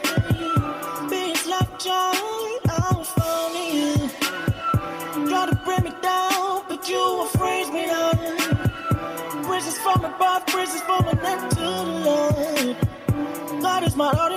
Peace, 1.10 1.48
love, 1.48 1.72
joy, 1.80 2.14
all 2.78 3.04
for 3.04 3.54
me. 3.56 3.96
Try 5.30 5.48
to 5.50 5.56
bring 5.66 5.84
me 5.84 5.92
down, 6.02 6.64
but 6.70 6.88
you 6.90 6.98
will 6.98 7.26
freeze 7.40 7.72
me 7.72 7.88
down. 7.88 8.18
Praises 9.46 9.78
from 9.80 10.06
above, 10.06 10.46
praises 10.48 10.82
from 10.82 11.08
an 11.08 11.20
end 11.20 11.52
to 11.52 11.60
the 11.60 11.84
Lord. 12.08 12.78
God 13.62 13.84
is 13.84 13.96
my 13.96 14.12
Lord 14.12 14.34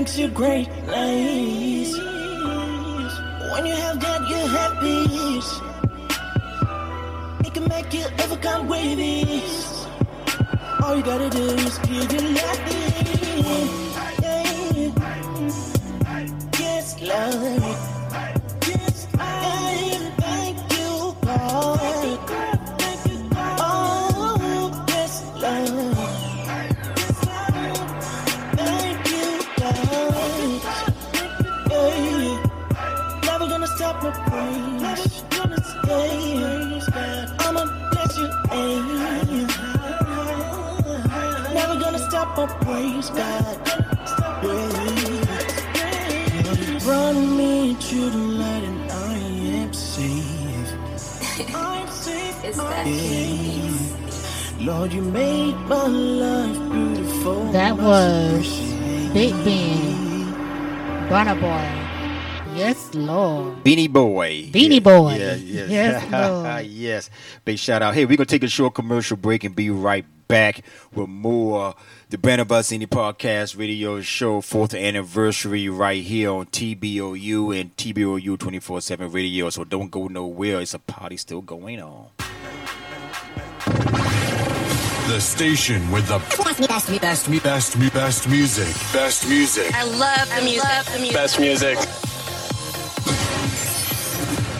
brings 0.00 0.18
you 0.18 0.28
great 0.28 0.68
place. 0.86 1.92
When 3.52 3.66
you 3.66 3.74
have 3.74 4.00
that, 4.00 4.20
you 4.30 4.40
have 4.56 4.80
peace. 4.80 5.60
It 7.46 7.52
can 7.52 7.68
make 7.68 7.92
you 7.92 8.06
overcome 8.24 8.66
with 8.66 8.98
ease. 8.98 9.86
All 10.82 10.96
you 10.96 11.02
gotta 11.02 11.28
do 11.28 11.42
is 11.66 11.76
give 11.80 12.12
your 12.12 12.19
Is 52.50 52.56
that 52.56 52.84
Yeah. 52.86 54.66
Lord, 54.66 54.92
you 54.92 55.02
made 55.02 55.54
my 55.68 55.86
life 55.86 56.72
beautiful. 56.72 57.44
That 57.52 57.76
was. 57.76 58.48
Big 59.14 59.32
Ben, 59.44 60.34
Burna 61.08 61.34
Boy, 61.40 62.56
Yes, 62.56 62.92
Lord. 62.94 63.62
Beanie 63.64 63.90
Boy. 63.92 64.48
Beanie 64.50 64.74
Yeah, 64.74 64.78
Boy. 64.80 65.14
Yeah, 65.14 65.34
yes. 65.36 65.70
Yes, 65.70 66.12
Lord. 66.12 66.66
yes. 66.66 67.10
Big 67.44 67.58
shout 67.58 67.82
out. 67.82 67.94
Hey, 67.94 68.04
we're 68.04 68.16
going 68.16 68.26
to 68.26 68.34
take 68.34 68.42
a 68.42 68.48
short 68.48 68.74
commercial 68.74 69.16
break 69.16 69.44
and 69.44 69.54
be 69.54 69.70
right 69.70 70.04
back 70.28 70.62
with 70.94 71.08
more 71.08 71.74
the 72.10 72.18
Brand 72.18 72.40
of 72.40 72.50
Us 72.52 72.70
Indie 72.70 72.86
Podcast 72.88 73.56
Radio 73.58 74.00
Show, 74.00 74.40
fourth 74.40 74.74
anniversary, 74.74 75.68
right 75.68 76.02
here 76.02 76.30
on 76.30 76.46
TBOU 76.46 77.58
and 77.60 77.76
TBOU 77.76 78.38
24 78.38 78.80
7 78.80 79.10
radio. 79.12 79.50
So 79.50 79.64
don't 79.64 79.90
go 79.90 80.06
nowhere. 80.08 80.60
It's 80.60 80.74
a 80.74 80.78
party 80.80 81.16
still 81.16 81.40
going 81.40 81.80
on. 81.80 82.08
The 85.10 85.20
station 85.20 85.90
with 85.90 86.06
the 86.06 86.18
best, 86.18 86.68
best, 86.68 87.02
best, 87.02 87.42
best, 87.42 87.92
best 87.92 88.28
music. 88.28 88.72
Best 88.92 89.28
music. 89.28 89.74
I 89.74 89.82
love 89.82 90.32
the 90.36 90.40
music. 90.44 91.12
Best 91.12 91.40
music. 91.40 91.78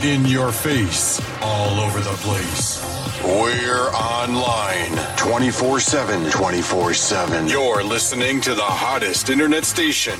In 0.03 0.27
your 0.27 0.51
face, 0.51 1.21
all 1.41 1.79
over 1.79 2.01
the 2.01 2.17
place. 2.25 2.83
We're 3.23 3.91
online 3.91 4.91
24 5.17 5.79
7. 5.79 6.33
24 6.33 6.95
7. 6.95 7.47
You're 7.47 7.85
listening 7.85 8.41
to 8.41 8.53
the 8.53 8.61
hottest 8.61 9.31
internet 9.31 9.65
station. 9.65 10.19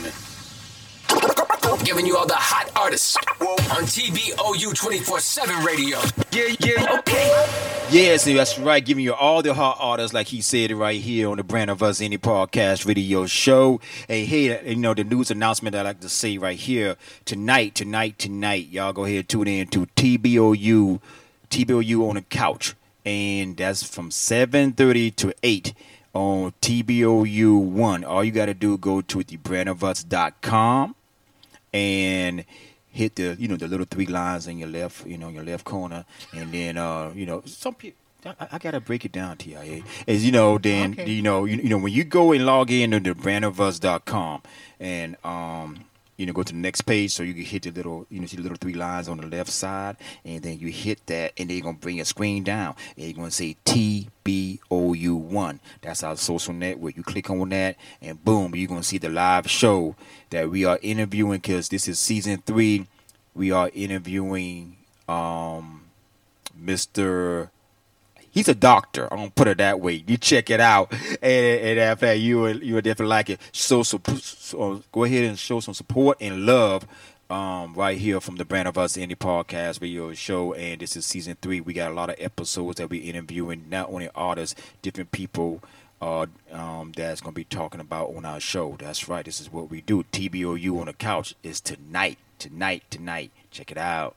Giving 1.91 2.07
you 2.07 2.17
all 2.17 2.25
the 2.25 2.37
hot 2.37 2.71
artists 2.77 3.17
on 3.17 3.83
TBOU 3.83 4.77
24 4.77 5.19
7 5.19 5.65
radio. 5.65 5.99
Yeah, 6.31 6.55
yeah, 6.61 6.99
okay. 7.01 7.27
Yes, 7.91 8.27
that's 8.27 8.61
right. 8.61 8.85
Giving 8.85 9.03
you 9.03 9.13
all 9.13 9.43
the 9.43 9.55
hot 9.55 9.77
artists, 9.81 10.15
like 10.15 10.29
he 10.29 10.41
said 10.41 10.71
right 10.71 11.01
here 11.01 11.29
on 11.29 11.39
the 11.39 11.43
Brand 11.43 11.69
of 11.69 11.83
Us 11.83 11.99
Indie 11.99 12.17
Podcast 12.17 12.87
Radio 12.87 13.27
Show. 13.27 13.81
Hey, 14.07 14.25
hey, 14.25 14.71
you 14.71 14.77
know 14.77 14.95
the 14.95 15.03
news 15.03 15.33
announcement 15.33 15.75
I 15.75 15.83
like 15.83 15.99
to 16.03 16.09
say 16.09 16.39
right 16.39 16.57
here 16.57 16.95
tonight, 17.25 17.75
tonight, 17.75 18.21
tonight. 18.21 18.69
Y'all 18.69 18.93
go 18.93 19.05
ahead 19.05 19.29
tune 19.29 19.49
in 19.49 19.67
to 19.67 19.87
TBOU, 19.97 21.01
TBOU 21.51 22.09
on 22.09 22.15
the 22.15 22.23
couch, 22.23 22.77
and 23.05 23.57
that's 23.57 23.83
from 23.83 24.13
seven 24.13 24.75
thirty 24.75 25.11
to 25.11 25.35
eight 25.43 25.75
on 26.15 26.53
TBOU 26.63 27.61
one. 27.61 28.05
All 28.05 28.23
you 28.23 28.31
got 28.31 28.47
to 28.47 28.55
do 28.55 28.79
go 28.79 29.01
to 29.01 29.19
thebrandofus.com 29.19 30.95
and 31.73 32.45
hit 32.93 33.15
the 33.17 33.37
you 33.39 33.47
know 33.49 33.57
the 33.57 33.69
little 33.69 33.87
three 33.89 34.07
lines 34.07 34.47
in 34.47 34.59
your 34.59 34.69
left 34.69 35.07
you 35.07 35.17
know 35.17 35.29
your 35.29 35.45
left 35.45 35.65
corner 35.65 36.05
and 36.35 36.51
then 36.53 36.77
uh 36.77 37.11
you 37.15 37.25
know 37.25 37.43
some 37.47 37.75
people 37.75 37.97
I, 38.27 38.49
I 38.53 38.59
gotta 38.59 38.81
break 38.81 39.05
it 39.05 39.13
down 39.13 39.37
TIA 39.37 39.83
as 40.09 40.25
you 40.27 40.33
know 40.33 40.59
then 40.59 40.93
Okay. 40.93 41.09
you 41.09 41.23
know 41.23 41.45
you, 41.45 41.57
you 41.59 41.69
know 41.69 41.79
when 41.79 41.93
you 41.93 42.05
go 42.05 42.33
and 42.33 42.45
log 42.45 42.71
in 42.71 42.91
to 42.91 43.01
the 43.01 43.15
brandofus.com 43.15 44.43
and 44.81 45.17
um 45.25 45.85
you 46.21 46.27
know 46.27 46.35
go 46.35 46.43
to 46.43 46.53
the 46.53 46.59
next 46.59 46.83
page 46.83 47.13
so 47.13 47.23
you 47.23 47.33
can 47.33 47.45
hit 47.45 47.63
the 47.63 47.71
little 47.71 48.07
you 48.11 48.21
know 48.21 48.27
see 48.27 48.37
the 48.37 48.43
little 48.43 48.59
three 48.59 48.75
lines 48.75 49.09
on 49.09 49.17
the 49.17 49.27
left 49.27 49.49
side 49.49 49.97
and 50.23 50.43
then 50.43 50.59
you 50.59 50.69
hit 50.69 51.07
that 51.07 51.33
and 51.39 51.49
then 51.49 51.57
you're 51.57 51.65
gonna 51.65 51.79
bring 51.79 51.97
your 51.97 52.05
screen 52.05 52.45
down. 52.45 52.75
And 52.97 53.07
you're 53.07 53.15
gonna 53.15 53.31
say 53.31 53.57
TBOU1 53.65 55.59
that's 55.81 56.03
our 56.03 56.17
social 56.17 56.53
network. 56.53 56.95
You 56.99 57.03
click 57.03 57.31
on 57.31 57.49
that 57.49 57.77
and 58.03 58.23
boom 58.23 58.55
you're 58.55 58.69
gonna 58.69 58.83
see 58.83 58.99
the 58.99 59.09
live 59.09 59.51
show 59.51 59.97
that 60.29 60.51
we 60.51 60.67
are 60.67 60.79
interviewing 60.83 61.41
because 61.41 61.71
this 61.71 61.89
is 61.89 61.99
season 61.99 62.43
three. 62.45 62.87
We 63.35 63.51
are 63.51 63.71
interviewing 63.73 64.77
um 65.09 65.85
Mr 66.63 67.49
he's 68.31 68.49
a 68.49 68.55
doctor. 68.55 69.09
I'm 69.13 69.19
gonna 69.19 69.31
put 69.31 69.49
it 69.49 69.59
that 69.59 69.81
way. 69.81 70.05
You 70.07 70.17
check 70.17 70.51
it 70.51 70.61
out, 70.61 70.93
and, 70.93 71.23
and 71.23 71.79
after 71.79 72.07
that, 72.07 72.19
you 72.19 72.41
will 72.41 72.63
you 72.63 72.75
will 72.75 72.83
definitely 72.83 73.11
like 73.11 73.31
it. 73.31 73.41
So, 73.53 73.83
so, 73.83 74.01
so 74.19 74.83
go 74.93 75.05
ahead 75.05 75.25
and 75.25 75.39
show 75.39 75.61
some 75.61 75.75
support 75.75 76.19
and 76.21 76.47
love. 76.47 76.87
Um, 77.29 77.75
right 77.75 77.97
here 77.97 78.21
from 78.21 78.37
the 78.37 78.45
Brand 78.45 78.67
of 78.67 78.77
Us 78.77 78.97
Indie 78.97 79.15
Podcast 79.15 79.81
Radio 79.81 80.13
Show, 80.15 80.53
and 80.55 80.81
this 80.81 80.97
is 80.97 81.07
season 81.07 81.37
three. 81.41 81.61
We 81.61 81.73
got 81.73 81.93
a 81.93 81.95
lot 81.95 82.11
of 82.11 82.17
episodes 82.19 82.79
that 82.79 82.91
we're 82.91 83.05
interviewing 83.09 83.67
not 83.71 83.89
only 83.89 84.09
artists, 84.17 84.61
different 84.83 85.13
people 85.13 85.63
uh, 86.03 86.27
um, 86.51 86.93
that's 86.97 87.21
gonna 87.21 87.33
be 87.33 87.45
talking 87.45 87.81
about 87.81 88.15
on 88.17 88.25
our 88.25 88.41
show. 88.41 88.77
That's 88.81 89.09
right. 89.09 89.25
This 89.25 89.41
is 89.41 89.53
what 89.53 89.71
we 89.71 89.81
do. 89.81 90.03
TBOU 90.13 90.81
on 90.81 90.87
the 90.87 90.93
couch 90.93 91.37
is 91.45 91.61
tonight, 91.61 92.19
tonight, 92.41 92.83
tonight. 92.91 93.31
Check 93.53 93.71
it 93.71 93.79
out. 93.79 94.17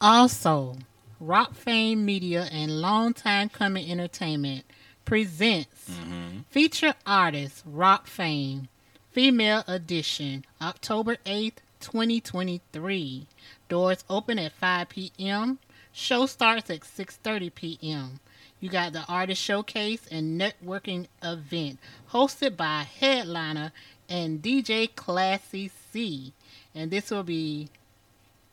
Also, 0.00 0.76
Rock 1.26 1.54
Fame 1.54 2.04
Media 2.04 2.46
and 2.52 2.82
Longtime 2.82 3.48
Coming 3.48 3.90
Entertainment 3.90 4.66
presents 5.06 5.88
mm-hmm. 5.88 6.40
feature 6.50 6.92
artist 7.06 7.62
Rock 7.64 8.06
Fame 8.06 8.68
Female 9.10 9.64
Edition 9.66 10.44
October 10.60 11.16
8th, 11.24 11.56
2023. 11.80 13.26
Doors 13.70 14.04
open 14.10 14.38
at 14.38 14.52
5 14.52 14.88
p.m. 14.90 15.60
Show 15.94 16.26
starts 16.26 16.68
at 16.68 16.80
6:30 16.80 17.54
p.m. 17.54 18.20
You 18.60 18.68
got 18.68 18.92
the 18.92 19.06
artist 19.08 19.40
showcase 19.40 20.06
and 20.10 20.38
networking 20.38 21.06
event 21.22 21.78
hosted 22.10 22.54
by 22.54 22.82
headliner 22.82 23.72
and 24.10 24.42
DJ 24.42 24.94
Classy 24.94 25.70
C. 25.90 26.34
And 26.74 26.90
this 26.90 27.10
will 27.10 27.22
be 27.22 27.70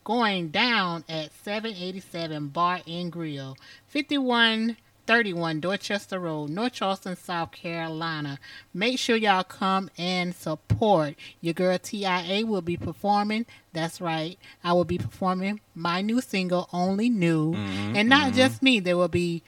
going 0.04 0.48
down 0.48 1.04
at 1.08 1.32
787 1.44 2.48
Bar 2.48 2.80
and 2.86 3.12
Grill, 3.12 3.56
5131 3.88 5.60
Dorchester 5.60 6.18
Road, 6.18 6.50
North 6.50 6.72
Charleston, 6.72 7.16
South 7.16 7.52
Carolina. 7.52 8.38
Make 8.74 8.98
sure 8.98 9.16
y'all 9.16 9.44
come 9.44 9.90
and 9.96 10.34
support. 10.34 11.14
Your 11.40 11.54
girl 11.54 11.78
TIA 11.78 12.44
will 12.46 12.62
be 12.62 12.76
performing. 12.76 13.46
That's 13.72 14.00
right. 14.00 14.38
I 14.64 14.72
will 14.72 14.84
be 14.84 14.98
performing 14.98 15.60
my 15.74 16.00
new 16.00 16.20
single, 16.20 16.68
Only 16.72 17.08
New. 17.08 17.52
Mm-hmm, 17.52 17.96
and 17.96 18.08
not 18.08 18.32
just 18.32 18.62
me, 18.62 18.80
there 18.80 18.96
will 18.96 19.08
be 19.08 19.42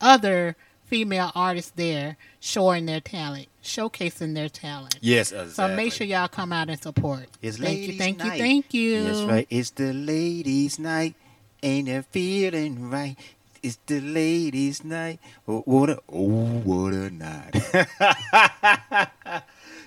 other 0.00 0.56
female 0.90 1.30
artists 1.36 1.72
there 1.76 2.16
showing 2.40 2.84
their 2.84 3.00
talent, 3.00 3.46
showcasing 3.62 4.34
their 4.34 4.48
talent. 4.48 4.96
Yes, 5.00 5.32
So 5.52 5.68
make 5.68 5.92
sure 5.92 6.06
y'all 6.06 6.26
come 6.28 6.52
out 6.52 6.68
and 6.68 6.82
support. 6.82 7.26
It's 7.40 7.56
thank 7.58 7.78
you, 7.78 7.96
thank 7.96 8.18
night. 8.18 8.32
you, 8.32 8.38
thank 8.38 8.74
you. 8.74 9.04
That's 9.04 9.20
right. 9.20 9.46
It's 9.48 9.70
the 9.70 9.92
ladies' 9.92 10.78
night. 10.80 11.14
Ain't 11.62 11.88
it 11.88 12.04
feeling 12.06 12.90
right? 12.90 13.16
It's 13.62 13.78
the 13.86 14.00
ladies' 14.00 14.82
night. 14.82 15.20
Oh, 15.46 15.60
what 15.60 15.90
a 15.90 16.00
oh, 16.12 16.60
what 16.64 16.92
a 16.92 17.10
night. 17.10 17.52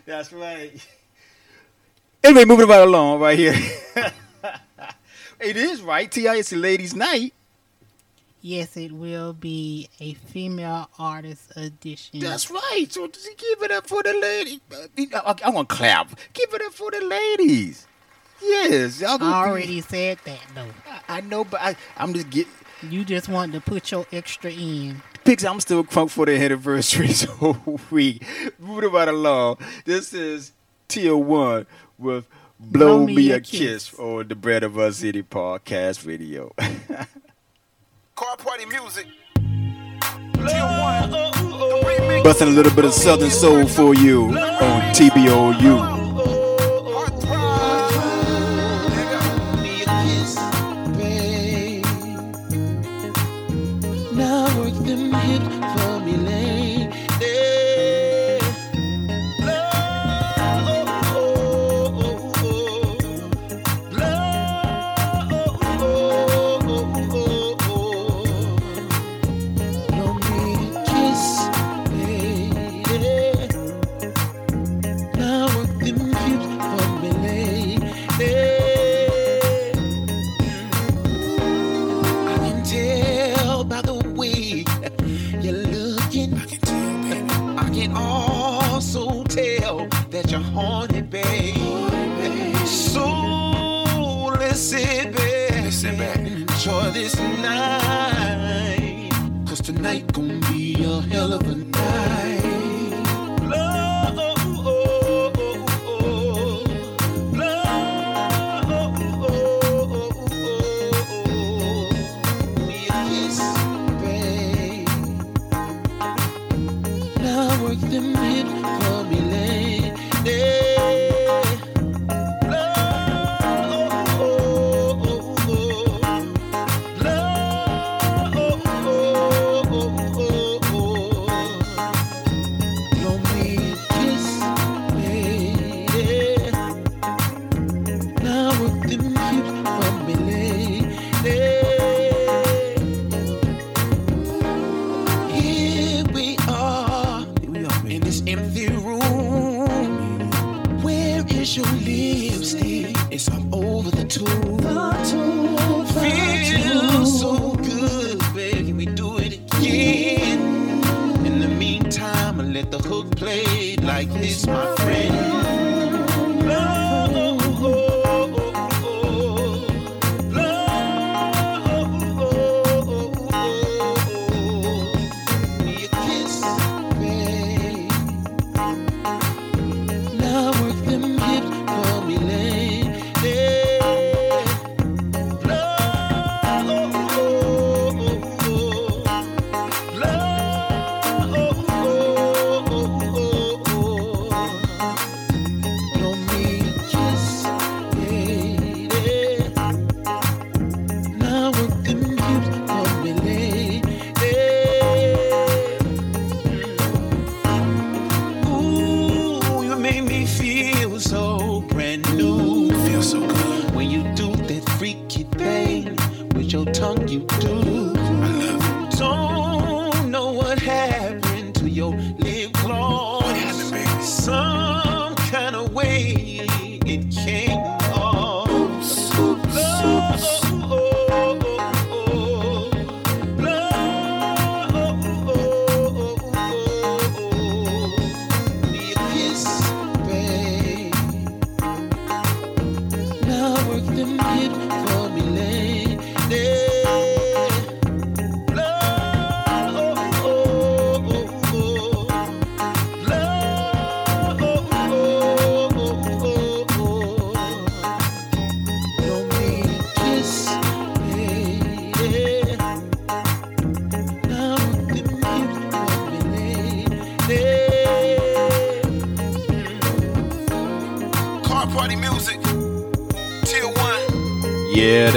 That's 0.06 0.32
right. 0.32 0.88
Anyway, 2.24 2.46
moving 2.46 2.68
right 2.68 2.82
along 2.82 3.20
right 3.20 3.38
here. 3.38 3.56
it 5.40 5.58
is 5.58 5.82
right. 5.82 6.10
Ti, 6.10 6.28
it's 6.28 6.52
the 6.52 6.58
ladies' 6.58 6.96
night. 6.96 7.34
Yes, 8.46 8.76
it 8.76 8.92
will 8.92 9.32
be 9.32 9.88
a 10.02 10.16
female 10.16 10.90
artist 11.00 11.54
edition. 11.56 12.20
That's 12.20 12.52
right. 12.52 12.86
So 12.90 13.08
just 13.08 13.30
give 13.38 13.64
it 13.64 13.72
up 13.72 13.88
for 13.88 14.04
the 14.04 14.12
ladies. 14.12 14.60
I, 15.16 15.34
I 15.46 15.50
want 15.50 15.70
to 15.70 15.76
clap. 15.76 16.10
Give 16.34 16.54
it 16.54 16.62
up 16.62 16.74
for 16.74 16.92
the 16.92 17.00
ladies. 17.00 17.88
Yes, 18.42 19.00
y'all 19.00 19.18
I 19.24 19.48
already 19.48 19.80
said 19.80 20.18
that 20.26 20.42
though. 20.54 20.68
I 21.08 21.22
know, 21.22 21.46
but 21.46 21.62
I, 21.62 21.78
I'm 21.96 22.14
just 22.14 22.30
getting. 22.32 22.52
You 22.82 23.06
just 23.06 23.30
want 23.30 23.54
to 23.54 23.62
put 23.62 23.90
your 23.92 24.06
extra 24.12 24.52
in. 24.52 25.02
Pix, 25.24 25.46
I'm 25.46 25.62
still 25.62 25.86
crunk 25.86 26.10
for 26.10 26.26
the 26.26 26.38
anniversary, 26.38 27.08
so 27.14 27.80
we 27.90 28.20
moving 28.60 28.92
right 28.92 29.08
along. 29.08 29.60
This 29.86 30.14
is 30.14 30.52
Tier 30.90 31.16
One 31.16 31.66
with 31.98 32.28
"Blow, 32.60 33.06
Me, 33.06 33.32
a, 33.32 33.40
kiss. 33.40 33.98
on 33.98 34.28
the 34.28 34.36
Brand 34.36 34.66
of 34.66 34.78
Us 34.78 34.98
City 34.98 35.24
Podcast 35.24 36.06
Radio. 36.06 36.54
Car 38.16 38.38
party 38.38 38.66
music. 38.66 39.08
Busting 42.24 42.48
a 42.48 42.52
little 42.52 42.72
bit 42.76 42.86
of 42.86 42.94
Southern 42.94 43.32
Soul 43.32 43.68
for 43.68 43.96
you 43.96 44.26
on 44.26 44.82
TBOU. 44.94 46.03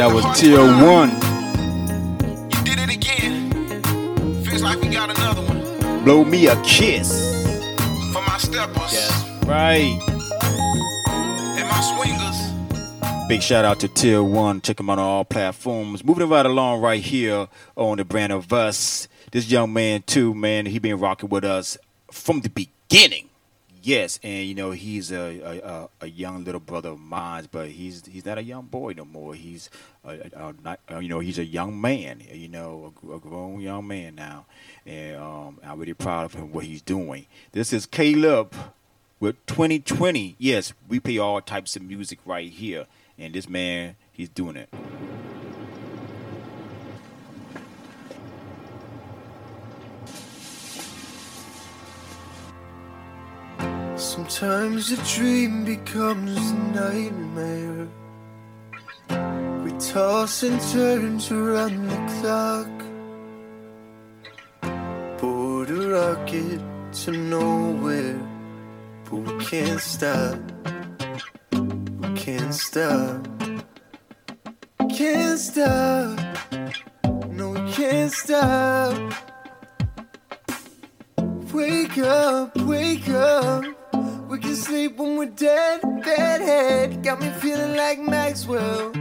That 0.07 0.14
was 0.14 0.40
tier 0.40 0.59
one. 0.61 1.11
You 2.53 2.64
did 2.64 2.79
it 2.79 2.95
again. 2.95 3.51
Feels 4.45 4.62
like 4.62 4.81
we 4.81 4.88
got 4.88 5.11
another 5.11 5.42
one. 5.42 6.05
Blow 6.05 6.25
me 6.25 6.47
a 6.47 6.55
kiss. 6.62 7.11
For 8.12 8.23
my 8.23 8.38
steppers 8.38 8.95
Right. 9.45 9.99
and 11.59 11.69
my 11.69 11.81
swingers. 11.81 13.29
Big 13.29 13.42
shout 13.42 13.64
out 13.64 13.81
to 13.81 13.88
Tier 13.88 14.23
One. 14.23 14.61
Check 14.61 14.77
them 14.77 14.90
out 14.90 14.99
on 15.01 15.05
all 15.05 15.25
platforms. 15.25 16.05
Moving 16.05 16.29
right 16.29 16.47
along 16.47 16.81
right 16.83 17.03
here 17.03 17.49
on 17.75 17.97
the 17.99 18.05
brand 18.05 18.33
of 18.33 18.53
us. 18.53 19.09
This 19.33 19.51
young 19.51 19.73
man 19.73 20.03
too, 20.07 20.35
man. 20.35 20.66
He 20.66 20.79
been 20.79 21.01
rocking 21.01 21.29
with 21.31 21.42
us 21.45 21.77
from 22.12 22.42
the 22.42 22.49
beginning. 22.51 23.29
Yes, 23.87 24.18
and 24.25 24.49
you 24.49 24.57
know 24.57 24.72
he's 24.72 25.12
a 25.12 25.61
a, 25.62 25.88
a, 26.01 26.09
young 26.09 26.42
little 26.42 26.59
brother 26.59 26.88
of 26.88 26.99
mine, 26.99 27.46
but 27.53 27.68
he's 27.68 28.05
he's 28.05 28.27
not 28.27 28.37
a 28.37 28.42
young 28.42 28.64
boy 28.64 28.94
no 28.96 29.05
more. 29.05 29.33
He's 29.33 29.70
a, 30.05 30.29
a, 30.35 30.55
not, 30.64 30.81
uh, 30.90 30.99
you 30.99 31.09
know 31.09 31.20
he's 31.20 31.38
a 31.38 31.44
young 31.44 31.81
man, 31.81 32.20
you 32.33 32.49
know, 32.49 32.92
a, 33.05 33.12
a 33.14 33.20
grown 33.20 33.61
young 33.61 33.87
man 33.87 34.16
now, 34.16 34.46
and 34.85 35.16
um, 35.18 35.61
I'm 35.62 35.79
really 35.79 35.94
proud 35.94 36.25
of 36.25 36.35
him 36.35 36.51
what 36.51 36.64
he's 36.64 36.83
doing. 36.83 37.27
This 37.53 37.72
is 37.72 37.87
Caleb 37.87 38.57
with 39.20 39.37
2020. 39.46 40.35
Yes, 40.37 40.72
we 40.88 40.99
play 40.99 41.18
all 41.18 41.40
types 41.40 41.77
of 41.77 41.83
music 41.83 42.18
right 42.27 42.51
here, 42.51 42.87
and 43.16 43.35
this 43.35 43.49
man 43.49 43.94
he's 44.11 44.29
doing 44.29 44.57
it. 44.57 44.68
Sometimes 53.96 54.92
a 54.92 54.96
dream 55.16 55.64
becomes 55.64 56.37
a 56.37 56.54
nightmare. 56.74 57.88
We 59.64 59.70
toss 59.78 60.42
and 60.42 60.61
turn 60.70 61.18
around 61.30 61.88
the 61.88 61.96
clock. 62.20 62.68
Board 65.18 65.70
a 65.70 65.88
rocket 65.88 66.61
to 66.92 67.11
nowhere, 67.11 68.20
but 69.04 69.16
we 69.16 69.42
can't 69.42 69.80
stop. 69.80 70.38
We 71.52 72.09
can't 72.16 72.52
stop. 72.52 73.26
Can't 74.94 75.38
stop. 75.38 76.18
No, 77.30 77.48
we 77.52 77.72
can't 77.72 78.12
stop. 78.12 79.14
Wake 81.54 81.96
up, 81.96 82.54
wake 82.59 83.09
up. 83.09 83.76
We 84.37 84.42
can 84.42 84.55
sleep 84.55 84.99
when 84.99 85.16
we're 85.16 85.31
dead. 85.31 85.80
Bedhead 86.05 87.03
got 87.03 87.22
me 87.22 87.30
feeling 87.41 87.74
like 87.74 87.99
Maxwell. 87.99 88.93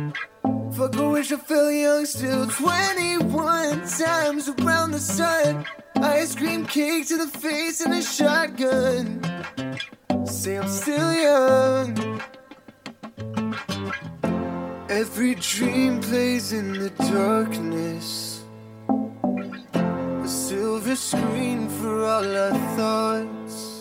Fuck, 0.71 0.95
I 0.95 1.07
wish 1.09 1.29
I 1.29 1.35
felt 1.35 1.73
young 1.73 2.05
still. 2.05 2.47
21 2.47 3.85
times 3.85 4.47
around 4.47 4.91
the 4.91 4.99
sun. 4.99 5.65
Ice 5.97 6.35
cream 6.35 6.65
cake 6.65 7.09
to 7.09 7.17
the 7.17 7.27
face 7.27 7.81
and 7.81 7.95
a 7.95 8.01
shotgun. 8.01 9.19
Say 10.25 10.55
I'm 10.55 10.69
still 10.69 11.11
young. 11.11 12.21
Every 14.87 15.35
dream 15.35 15.99
plays 15.99 16.53
in 16.53 16.71
the 16.71 16.91
darkness. 17.11 18.41
A 20.23 20.27
silver 20.29 20.95
screen 20.95 21.67
for 21.67 22.05
all 22.05 22.37
our 22.37 22.53
thoughts 22.77 23.74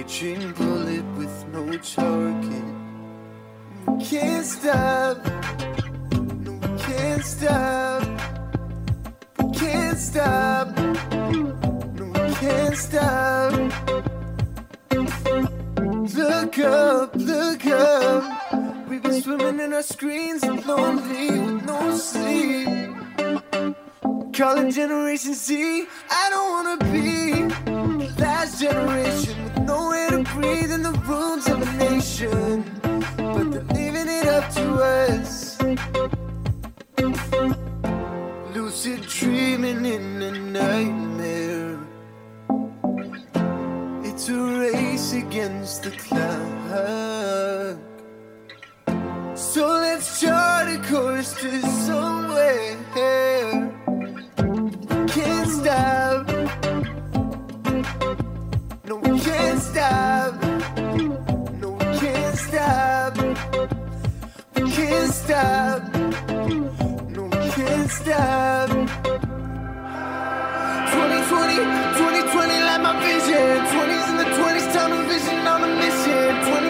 raging 0.00 0.52
bullet 0.52 1.04
with 1.18 1.46
no 1.52 1.76
target. 1.76 2.64
We 3.86 4.04
can't 4.04 4.46
stop. 4.46 5.18
No, 6.14 6.52
we 6.52 6.78
can't 6.78 7.22
stop. 7.24 8.02
We 9.38 9.52
can't 9.52 9.98
stop. 9.98 10.78
No, 10.78 12.06
we 12.14 12.34
can't 12.34 12.76
stop. 12.76 13.52
Look 16.14 16.58
up, 16.58 17.14
look 17.16 17.66
up. 17.66 18.88
We've 18.88 19.02
been 19.02 19.20
swimming 19.20 19.60
in 19.60 19.72
our 19.74 19.82
screens 19.82 20.42
and 20.44 20.64
lonely 20.64 21.38
with 21.38 21.64
no 21.66 21.96
sleep. 21.96 22.68
Call 24.32 24.56
it 24.58 24.72
Generation 24.72 25.34
Z. 25.34 25.86
I 26.10 26.30
don't 26.30 26.50
wanna 26.50 26.76
be 26.90 27.69
last 28.20 28.60
generation 28.60 29.42
with 29.44 29.58
nowhere 29.60 30.10
to 30.10 30.22
breathe 30.34 30.70
in 30.70 30.82
the 30.82 30.92
ruins 31.08 31.48
of 31.48 31.62
a 31.62 31.72
nation. 31.78 32.62
But 33.16 33.50
they're 33.50 33.64
leaving 33.74 34.08
it 34.08 34.26
up 34.28 34.52
to 34.54 34.74
us. 34.74 35.58
Lucid 38.54 39.00
dreaming 39.02 39.86
in 39.86 40.22
a 40.22 40.32
nightmare. 40.32 41.78
It's 44.04 44.28
a 44.28 44.36
race 44.36 45.14
against 45.14 45.84
the 45.84 45.92
clock. 45.92 46.50
So 49.34 49.66
let's 49.66 50.20
chart 50.20 50.68
a 50.68 50.78
course 50.88 51.32
to 51.40 51.62
somewhere. 51.62 52.76
Can't 55.08 55.48
stop. 55.48 56.39
No, 58.90 58.96
we 58.96 59.20
can't 59.20 59.62
stop. 59.62 60.34
No, 61.62 61.70
we 61.78 61.84
can't 62.02 62.36
stop. 62.36 63.16
We 64.56 64.62
can't 64.72 65.12
stop. 65.14 65.94
No, 67.14 67.22
we 67.22 67.50
can't 67.54 67.88
stop. 67.88 68.68
2020, 70.90 71.56
2020, 72.02 72.66
like 72.66 72.82
my 72.82 72.92
vision. 72.98 73.62
20s 73.70 74.08
and 74.10 74.18
the 74.18 74.24
20s, 74.24 74.66
tunnel 74.74 75.02
vision 75.06 75.38
on 75.46 75.62
a 75.62 75.66
mission. 75.76 76.34
2020, 76.50 76.69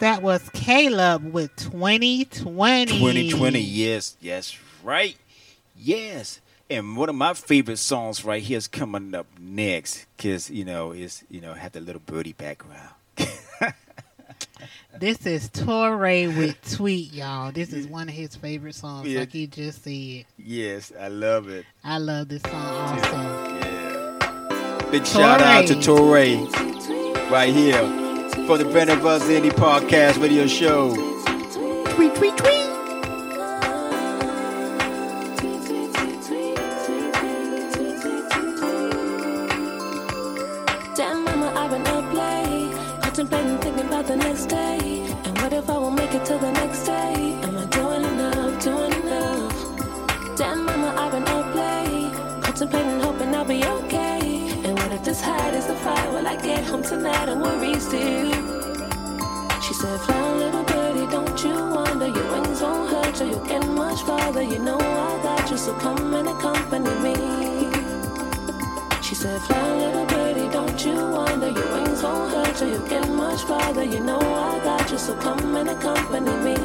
that 0.00 0.22
was 0.22 0.48
Caleb 0.50 1.32
with 1.32 1.54
2020. 1.56 2.86
2020, 2.86 3.60
yes, 3.60 4.16
yes, 4.20 4.58
right. 4.82 5.16
Yes. 5.76 6.40
And 6.68 6.96
one 6.96 7.08
of 7.08 7.14
my 7.14 7.34
favorite 7.34 7.78
songs 7.78 8.24
right 8.24 8.42
here 8.42 8.58
is 8.58 8.68
coming 8.68 9.14
up 9.14 9.26
next 9.38 10.06
because, 10.16 10.50
you 10.50 10.64
know, 10.64 10.92
it's, 10.92 11.24
you 11.30 11.40
know, 11.40 11.54
had 11.54 11.72
the 11.72 11.80
little 11.80 12.02
birdie 12.04 12.32
background. 12.32 12.90
This 14.98 15.24
is 15.24 15.48
Torre 15.48 15.98
with 16.28 16.56
Tweet, 16.76 17.12
y'all. 17.14 17.52
This 17.52 17.72
is 17.72 17.86
one 17.86 18.08
of 18.08 18.14
his 18.14 18.36
favorite 18.36 18.74
songs, 18.74 19.08
Yeah. 19.08 19.20
like 19.20 19.32
he 19.32 19.46
just 19.46 19.84
said. 19.84 20.26
Yes, 20.36 20.92
I 20.98 21.08
love 21.08 21.48
it. 21.48 21.64
I 21.82 21.96
love 21.98 22.28
this 22.28 22.42
song 22.42 22.98
also. 22.98 24.18
Big 24.90 25.06
shout 25.06 25.40
out 25.40 25.66
to 25.68 25.80
Torre. 25.80 26.34
Torre 26.34 27.30
right 27.30 27.54
here 27.54 28.09
for 28.50 28.58
the 28.58 28.64
Brand 28.64 28.90
of 28.90 29.06
Us 29.06 29.22
Indie 29.28 29.52
Podcast 29.52 30.20
Radio 30.20 30.44
Show. 30.44 30.92
Tweet, 31.94 32.12
tweet, 32.16 32.36
tweet. 32.36 32.66
Damn, 40.96 41.24
mama, 41.26 41.52
I've 41.54 41.70
been 41.70 41.86
up 41.86 42.12
late, 42.12 42.74
contemplating, 43.02 43.58
thinking 43.58 43.86
about 43.86 44.08
the 44.08 44.16
next 44.16 44.46
day. 44.46 45.06
And 45.26 45.38
what 45.38 45.52
if 45.52 45.70
I 45.70 45.78
won't 45.78 45.94
make 45.94 46.12
it 46.12 46.24
till 46.24 46.40
the 46.40 46.50
next 46.50 46.86
day? 46.86 47.38
Am 47.44 47.56
I 47.56 47.66
doing 47.66 48.02
enough, 48.02 48.64
doing 48.64 48.92
enough? 49.04 50.36
Damn, 50.36 50.64
mama, 50.64 50.92
I've 50.98 51.12
been 51.12 51.22
up 51.22 51.54
late, 51.54 52.42
contemplating, 52.42 52.98
hoping 52.98 53.32
I'll 53.32 53.44
be 53.44 53.64
okay. 53.64 54.50
And 54.64 54.76
what 54.76 54.90
if 54.90 55.04
this 55.04 55.20
hide 55.20 55.54
is 55.54 55.68
the 55.68 55.76
fire? 55.76 56.10
Will 56.10 56.26
I 56.26 56.34
get 56.42 56.64
home 56.64 56.82
tonight 56.82 57.28
and 57.28 57.40
worry 57.40 57.78
still? 57.78 58.39
She 59.80 59.86
said, 59.86 60.00
Fly, 60.02 60.36
little 60.36 60.62
birdie, 60.64 61.06
don't 61.06 61.42
you 61.42 61.54
wonder 61.54 62.06
your 62.06 62.32
wings 62.32 62.60
won't 62.60 62.90
hurt 62.90 63.18
you, 63.18 63.30
you'll 63.30 63.46
get 63.46 63.66
much 63.66 64.02
farther. 64.02 64.42
You 64.42 64.58
know 64.58 64.76
I 64.78 65.22
got 65.22 65.50
you, 65.50 65.56
so 65.56 65.72
come 65.76 66.12
and 66.12 66.28
accompany 66.28 66.90
me. 67.00 67.14
She 69.00 69.14
said, 69.14 69.40
Fly, 69.40 69.76
little 69.78 70.04
birdie, 70.04 70.50
don't 70.52 70.84
you 70.84 70.92
wonder 70.92 71.48
your 71.48 71.72
wings 71.72 72.02
won't 72.02 72.30
hurt 72.30 72.60
you, 72.60 72.72
you'll 72.72 72.88
get 72.88 73.08
much 73.08 73.40
farther. 73.44 73.82
You 73.82 74.00
know 74.00 74.20
I 74.20 74.60
got 74.62 74.90
you, 74.90 74.98
so 74.98 75.16
come 75.16 75.56
and 75.56 75.70
accompany 75.70 76.36
me. 76.44 76.56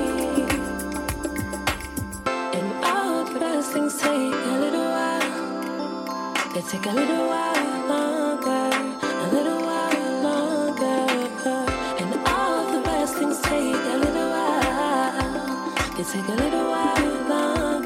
And 2.52 2.84
all 2.84 3.24
the 3.24 3.40
best 3.40 3.72
things 3.72 3.98
take 3.98 4.34
a 4.34 4.60
little 4.60 4.90
while. 4.98 6.54
They 6.54 6.62
take 6.64 6.86
a 6.86 6.92
little 6.92 7.28
while 7.30 7.75
take 16.12 16.28
a 16.28 16.32
little 16.34 16.70
while 16.70 17.30
longer, 17.30 17.85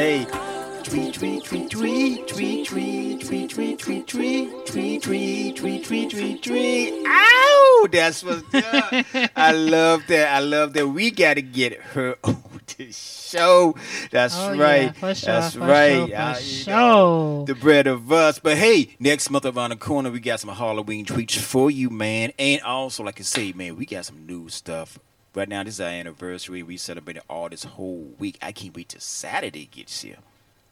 Hey. 0.00 0.24
Tweet, 0.82 1.12
tweet, 1.12 1.44
tweet, 1.44 1.70
tweet, 1.70 2.26
tweet, 2.26 2.66
tweet, 2.66 3.20
tweet, 3.20 3.20
tweet, 3.20 3.50
tweet, 3.50 3.78
tweet, 3.78 4.08
tweet, 4.08 5.02
tweet, 5.02 5.56
tweet, 5.56 5.84
tweet, 5.84 6.10
tweet, 6.10 6.42
tweet. 6.42 7.06
Ow! 7.06 7.88
That's 7.92 8.24
what's 8.24 8.42
up. 8.54 8.94
I 9.36 9.52
love 9.52 10.04
that. 10.08 10.34
I 10.34 10.38
love 10.38 10.72
that. 10.72 10.88
We 10.88 11.10
got 11.10 11.34
to 11.34 11.42
get 11.42 11.78
her 11.78 12.16
on 12.24 12.42
the 12.78 12.90
show. 12.92 13.74
That's 14.10 14.34
right. 14.36 14.94
That's 14.98 15.56
right. 15.56 16.06
The 16.06 17.56
brand 17.60 17.86
of 17.86 18.10
us. 18.10 18.38
But 18.38 18.56
hey, 18.56 18.96
next 18.98 19.28
month 19.28 19.44
around 19.44 19.68
the 19.68 19.76
corner, 19.76 20.10
we 20.10 20.20
got 20.20 20.40
some 20.40 20.48
Halloween 20.48 21.04
tweets 21.04 21.36
for 21.36 21.70
you, 21.70 21.90
man. 21.90 22.32
And 22.38 22.62
also, 22.62 23.04
like 23.04 23.20
I 23.20 23.24
say, 23.24 23.52
man, 23.52 23.76
we 23.76 23.84
got 23.84 24.06
some 24.06 24.24
new 24.24 24.48
stuff 24.48 24.98
Right 25.34 25.48
now, 25.48 25.62
this 25.62 25.74
is 25.74 25.80
our 25.80 25.88
anniversary. 25.88 26.62
We 26.62 26.76
celebrated 26.76 27.22
all 27.30 27.48
this 27.48 27.64
whole 27.64 28.14
week. 28.18 28.36
I 28.42 28.50
can't 28.52 28.74
wait 28.74 28.88
till 28.90 29.00
Saturday 29.00 29.66
gets 29.66 30.02
here. 30.02 30.16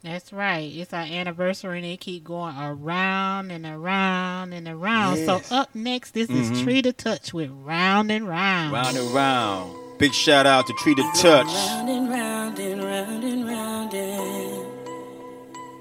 That's 0.02 0.32
right. 0.32 0.70
It's 0.72 0.92
our 0.92 1.02
anniversary 1.02 1.78
and 1.78 1.86
it 1.86 2.00
keep 2.00 2.24
going 2.24 2.56
around 2.56 3.50
and 3.50 3.66
around 3.66 4.52
and 4.52 4.66
around. 4.68 5.16
Yes. 5.18 5.26
So 5.48 5.54
up 5.56 5.74
next, 5.74 6.12
this 6.14 6.28
Mhm. 6.28 6.52
is 6.52 6.62
Tree 6.62 6.82
to 6.82 6.92
Touch 6.92 7.32
with 7.34 7.50
Round 7.50 8.10
and 8.10 8.26
Round. 8.28 8.72
Round 8.72 8.96
and 8.96 9.10
round. 9.14 9.98
Big 9.98 10.12
shout 10.14 10.46
out 10.46 10.66
to 10.68 10.72
Tree 10.74 10.94
to 10.94 11.02
Touch. 11.16 11.46
Round 11.46 11.88
and 11.88 12.08
round 12.10 12.58
and 12.60 12.82
round 12.84 13.24
and 13.24 13.46
round 13.46 13.94
and 13.94 14.66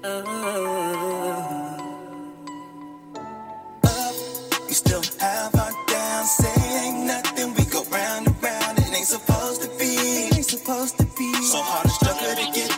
Up, 0.04 0.24
So 11.48 11.62
hard 11.62 11.86
to 11.86 11.90
struggle 11.94 12.34
to 12.34 12.52
get 12.52 12.77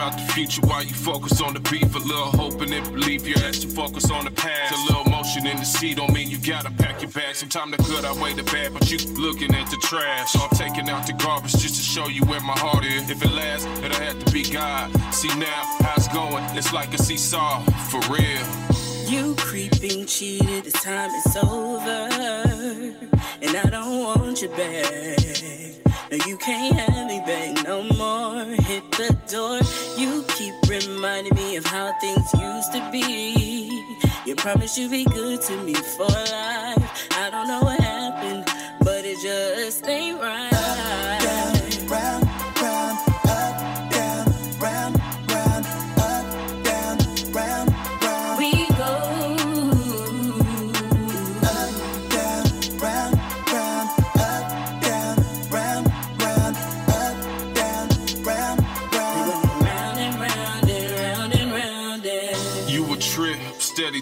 about 0.00 0.16
the 0.16 0.32
future, 0.32 0.62
why 0.62 0.80
you 0.80 0.94
focus 0.94 1.42
on 1.42 1.52
the 1.52 1.60
beef? 1.60 1.94
A 1.94 1.98
little 1.98 2.32
hope 2.40 2.58
and 2.62 2.70
believe 2.90 3.28
your 3.28 3.38
ass 3.40 3.58
to 3.58 3.68
focus 3.68 4.10
on 4.10 4.24
the 4.24 4.30
past. 4.30 4.72
A 4.72 4.82
little 4.86 5.04
motion 5.04 5.46
in 5.46 5.58
the 5.58 5.64
sea 5.64 5.92
don't 5.92 6.10
mean 6.10 6.30
you 6.30 6.38
gotta 6.38 6.70
pack 6.70 7.02
your 7.02 7.10
bag. 7.10 7.34
Sometimes 7.34 7.76
the 7.76 7.82
good 7.82 8.06
outweigh 8.06 8.32
the 8.32 8.42
bad, 8.44 8.72
but 8.72 8.90
you 8.90 8.96
looking 9.20 9.54
at 9.54 9.70
the 9.70 9.76
trash. 9.82 10.32
So 10.32 10.40
I'm 10.40 10.56
taking 10.56 10.88
out 10.88 11.06
the 11.06 11.12
garbage 11.12 11.52
just 11.52 11.74
to 11.74 11.82
show 11.82 12.08
you 12.08 12.22
where 12.24 12.40
my 12.40 12.58
heart 12.58 12.86
is. 12.86 13.10
If 13.10 13.22
it 13.22 13.30
lasts, 13.30 13.66
it'll 13.84 14.00
have 14.00 14.24
to 14.24 14.32
be 14.32 14.42
God. 14.42 14.90
See 15.12 15.28
now 15.38 15.62
how 15.84 15.94
it's 15.96 16.08
going, 16.08 16.44
it's 16.56 16.72
like 16.72 16.94
a 16.94 16.98
seesaw, 16.98 17.60
for 17.90 18.00
real. 18.10 18.40
You 19.04 19.34
creeping, 19.36 20.06
cheated, 20.06 20.64
this 20.64 20.82
time 20.82 21.10
it's 21.12 21.36
over. 21.36 22.08
And 23.42 23.54
I 23.54 23.68
don't 23.68 24.02
want 24.02 24.40
you 24.40 24.48
back. 24.48 25.18
No, 26.10 26.16
you 26.26 26.38
can't 26.38 26.74
have 26.74 27.06
me 27.06 27.20
back 27.20 27.64
no 27.64 27.82
You 30.70 30.78
reminding 30.78 31.34
me 31.34 31.56
of 31.56 31.66
how 31.66 31.92
things 32.00 32.32
used 32.32 32.72
to 32.72 32.88
be. 32.92 33.84
You 34.24 34.36
promised 34.36 34.78
you'd 34.78 34.92
be 34.92 35.04
good 35.04 35.42
to 35.42 35.56
me 35.64 35.74
for 35.74 36.06
life. 36.06 37.08
I 37.10 37.28
don't 37.32 37.48
know 37.48 37.60
what 37.62 37.79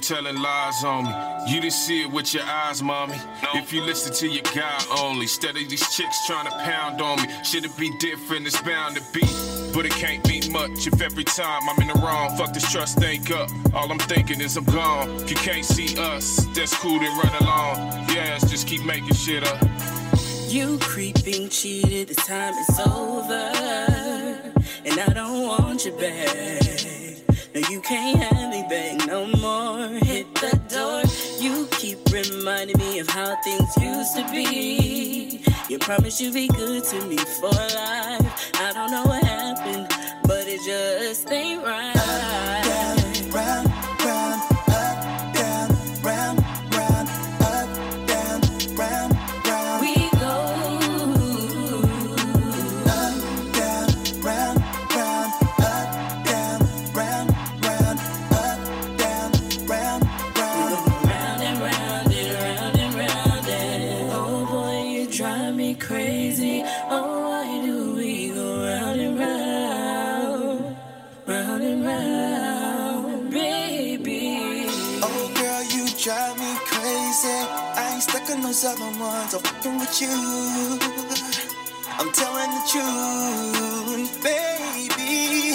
telling 0.09 0.40
lies 0.40 0.84
on 0.84 1.04
me. 1.04 1.52
You 1.52 1.61
didn't 1.61 1.74
see 1.74 2.00
it 2.00 2.11
with 2.11 2.32
your 2.32 2.42
eyes, 2.44 2.82
mommy. 2.82 3.16
If 3.54 3.74
you 3.74 3.82
listen 3.82 4.14
to 4.14 4.26
your 4.26 4.42
guy 4.54 4.82
only, 4.98 5.22
instead 5.22 5.50
of 5.50 5.68
these 5.68 5.86
chicks 5.94 6.26
trying 6.26 6.46
to 6.46 6.50
pound 6.64 7.02
on 7.02 7.20
me. 7.20 7.28
Should 7.44 7.66
it 7.66 7.76
be 7.76 7.90
different? 7.98 8.46
It's 8.46 8.61
bound 8.62 8.96
to 8.96 9.02
be. 9.12 9.20
But 9.74 9.84
it 9.84 9.92
can't 9.92 10.26
be 10.26 10.48
much 10.48 10.86
if 10.86 11.02
every 11.02 11.24
time 11.24 11.68
I'm 11.68 11.78
in 11.82 11.88
the 11.88 12.00
wrong. 12.00 12.34
Fuck 12.38 12.54
this 12.54 12.72
trust 12.72 13.04
ain't 13.04 13.30
up. 13.30 13.50
All 13.74 13.92
I'm 13.92 13.98
thinking 13.98 14.40
is 14.40 14.56
I'm 14.56 14.64
gone. 14.64 15.11
If 15.20 15.30
you 15.30 15.36
can't 15.36 15.64
see 15.64 15.94
us, 15.98 16.46
that's 16.54 16.74
cool, 16.78 16.98
then 16.98 17.14
run 17.18 17.42
along. 17.42 17.76
Yes, 18.09 18.50
just 18.50 18.66
keep 18.66 18.82
making 18.86 19.12
shit 19.12 19.46
up. 19.46 19.62
You 20.48 20.78
creeping, 20.78 21.50
cheated, 21.50 22.09
the 22.09 22.14
time 22.14 22.54
is 22.54 22.80
over. 22.80 23.52
And 24.86 25.00
I 25.00 25.12
don't 25.12 25.42
want 25.42 25.84
you 25.84 25.92
back. 25.92 27.17
You 27.66 27.80
can't 27.80 28.22
have 28.22 28.50
me 28.50 28.62
back 28.70 29.06
no 29.09 29.26
more. 29.38 29.88
Hit 29.88 30.32
the 30.36 30.59
door. 30.70 31.02
You 31.40 31.66
keep 31.72 31.98
reminding 32.12 32.78
me 32.78 33.00
of 33.00 33.09
how 33.09 33.36
things 33.42 33.76
used 33.76 34.16
to 34.16 34.24
be. 34.30 35.42
You 35.68 35.78
promised 35.80 36.20
you'd 36.20 36.34
be 36.34 36.46
good 36.48 36.84
to 36.84 37.04
me 37.06 37.16
for 37.16 37.50
life. 37.50 38.52
I 38.54 38.72
don't 38.72 38.90
know 38.92 39.04
what 39.06 39.24
happened, 39.24 39.88
but 40.24 40.46
it 40.46 40.61
just 40.64 41.30
ain't 41.32 41.64
right. 41.64 41.97
Round 71.68 71.84
and 71.84 71.84
round 71.84 73.30
baby 73.30 74.66
Oh 75.02 75.32
girl, 75.36 75.62
you 75.64 75.86
drive 76.02 76.38
me 76.38 76.54
crazy. 76.64 77.28
I 77.28 77.90
ain't 77.94 78.02
stuck 78.02 78.28
on 78.30 78.42
those 78.42 78.64
other 78.64 78.84
ones. 79.00 79.34
I'm 79.34 79.40
fucking 79.40 79.78
with 79.78 80.00
you. 80.00 80.78
I'm 81.98 82.12
telling 82.12 82.50
the 82.50 82.62
truth, 82.70 84.22
baby. 84.22 85.54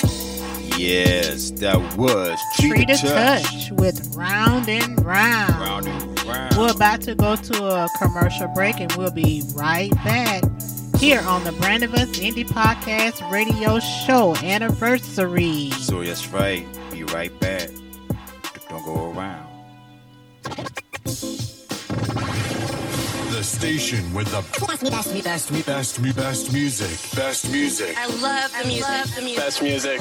Yes, 0.77 1.51
that 1.51 1.77
was 1.97 2.39
Treat 2.59 2.69
Tree 2.71 2.85
to 2.85 2.95
to 2.95 3.07
Touch. 3.07 3.43
touch 3.43 3.71
with 3.71 4.15
Round 4.15 4.67
and 4.69 5.03
Round. 5.05 5.53
Round 5.55 5.87
and 5.87 6.23
round. 6.25 6.57
We're 6.57 6.71
about 6.71 7.01
to 7.01 7.15
go 7.15 7.35
to 7.35 7.63
a 7.65 7.87
commercial 7.99 8.47
break 8.49 8.79
and 8.79 8.91
we'll 8.93 9.11
be 9.11 9.43
right 9.55 9.91
back 10.03 10.43
here 11.03 11.21
on 11.27 11.43
the 11.43 11.51
Brand 11.51 11.83
of 11.83 11.93
Us 11.95 12.07
Indie 12.11 12.47
Podcast 12.47 13.29
Radio 13.29 13.77
Show 13.79 14.37
anniversary. 14.37 15.69
So 15.71 16.01
that's 16.01 16.29
right. 16.29 16.65
Be 16.91 17.03
right 17.03 17.37
back. 17.41 17.69
Don't 18.69 18.85
go 18.85 19.11
around. 19.11 19.45
The 23.33 23.43
station 23.43 24.13
with 24.13 24.31
the 24.31 24.41
best, 24.65 24.81
best, 24.81 25.23
best, 25.25 25.65
best, 25.65 25.65
best, 25.65 26.15
best 26.15 26.53
music. 26.53 27.15
Best 27.17 27.51
music. 27.51 27.97
I 27.97 28.07
love 28.21 28.55
the 28.57 28.65
music. 28.65 28.87
Love 28.87 29.15
the 29.15 29.21
music. 29.23 29.43
Best 29.43 29.61
music. 29.61 29.99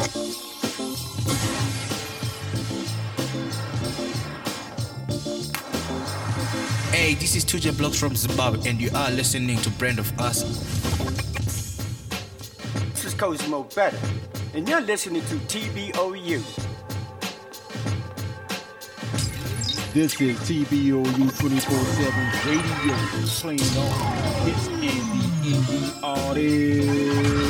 Hey, 6.95 7.15
this 7.15 7.35
is 7.35 7.45
Tuja 7.45 7.77
Blocks 7.77 7.99
from 7.99 8.15
Zimbabwe, 8.15 8.69
and 8.69 8.81
you 8.81 8.91
are 8.95 9.11
listening 9.11 9.57
to 9.63 9.71
Brand 9.71 9.99
of 9.99 10.17
Us. 10.21 10.82
Cosmo 13.23 13.63
Better, 13.73 13.97
and 14.53 14.69
you're 14.69 14.81
listening 14.81 15.23
to 15.27 15.37
TBOU. 15.47 16.43
This 19.95 20.21
is 20.21 20.37
TBOU 20.41 21.39
24 21.39 21.61
7 21.61 22.31
radio 22.49 22.97
playing 23.39 23.61
all 23.79 23.93
hits 24.43 24.67
and 24.67 24.83
the 24.83 25.29
indie 25.47 26.03
artists. 26.03 27.42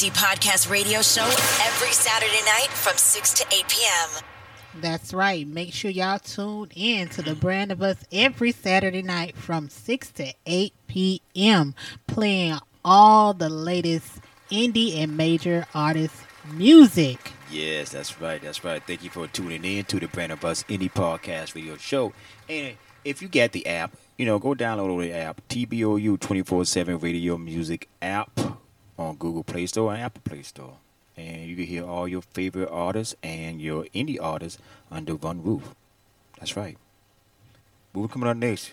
Indie 0.00 0.10
podcast 0.12 0.70
radio 0.70 1.02
show 1.02 1.24
every 1.62 1.92
Saturday 1.92 2.40
night 2.46 2.68
from 2.68 2.96
6 2.96 3.34
to 3.34 3.44
8 3.52 3.68
p.m. 3.68 4.80
That's 4.80 5.12
right. 5.12 5.46
Make 5.46 5.74
sure 5.74 5.90
y'all 5.90 6.18
tune 6.18 6.70
in 6.74 7.08
to 7.10 7.22
the 7.22 7.34
brand 7.34 7.70
of 7.70 7.82
us 7.82 7.98
every 8.10 8.52
Saturday 8.52 9.02
night 9.02 9.36
from 9.36 9.68
6 9.68 10.12
to 10.12 10.32
8 10.46 10.72
p.m. 10.86 11.74
playing 12.06 12.60
all 12.82 13.34
the 13.34 13.50
latest 13.50 14.20
indie 14.50 14.96
and 14.96 15.18
major 15.18 15.66
artist 15.74 16.14
music. 16.54 17.32
Yes, 17.50 17.90
that's 17.90 18.22
right. 18.22 18.40
That's 18.40 18.64
right. 18.64 18.82
Thank 18.86 19.04
you 19.04 19.10
for 19.10 19.26
tuning 19.26 19.64
in 19.66 19.84
to 19.84 20.00
the 20.00 20.08
Brand 20.08 20.32
of 20.32 20.42
Us 20.46 20.62
Indie 20.62 20.90
Podcast 20.90 21.54
Radio 21.54 21.76
Show. 21.76 22.14
And 22.48 22.76
if 23.04 23.20
you 23.20 23.28
get 23.28 23.52
the 23.52 23.66
app, 23.66 23.94
you 24.16 24.24
know, 24.24 24.38
go 24.38 24.54
download 24.54 25.02
the 25.02 25.12
app, 25.12 25.42
TBOU 25.50 26.18
24 26.18 26.64
7 26.64 26.98
Radio 27.00 27.36
Music 27.36 27.86
app 28.00 28.59
on 29.00 29.16
Google 29.16 29.42
Play 29.42 29.66
Store 29.66 29.92
and 29.92 30.02
Apple 30.02 30.22
Play 30.24 30.42
Store. 30.42 30.76
And 31.16 31.46
you 31.46 31.56
can 31.56 31.64
hear 31.64 31.84
all 31.84 32.06
your 32.06 32.22
favorite 32.22 32.68
artists 32.70 33.14
and 33.22 33.60
your 33.60 33.84
indie 33.94 34.18
artists 34.20 34.60
under 34.90 35.14
one 35.14 35.42
roof. 35.42 35.74
That's 36.38 36.56
right. 36.56 36.76
What 37.92 38.02
we 38.02 38.08
coming 38.08 38.28
up 38.28 38.36
next? 38.36 38.72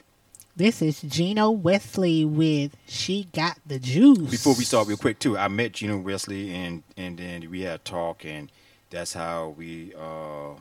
This 0.55 0.81
is 0.81 1.01
Gino 1.01 1.51
Wesley 1.51 2.25
with 2.25 2.75
She 2.87 3.27
Got 3.33 3.59
the 3.65 3.79
Juice. 3.79 4.31
Before 4.31 4.55
we 4.57 4.63
start, 4.63 4.87
real 4.87 4.97
quick 4.97 5.19
too, 5.19 5.37
I 5.37 5.47
met 5.47 5.73
Gino 5.73 5.97
Wesley 5.97 6.53
and 6.53 6.83
and 6.97 7.17
then 7.17 7.49
we 7.49 7.61
had 7.61 7.75
a 7.75 7.77
talk, 7.79 8.25
and 8.25 8.51
that's 8.89 9.13
how 9.13 9.53
we 9.57 9.93
uh, 9.95 10.53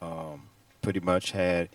um, 0.00 0.42
pretty 0.80 1.00
much 1.00 1.32
had 1.32 1.68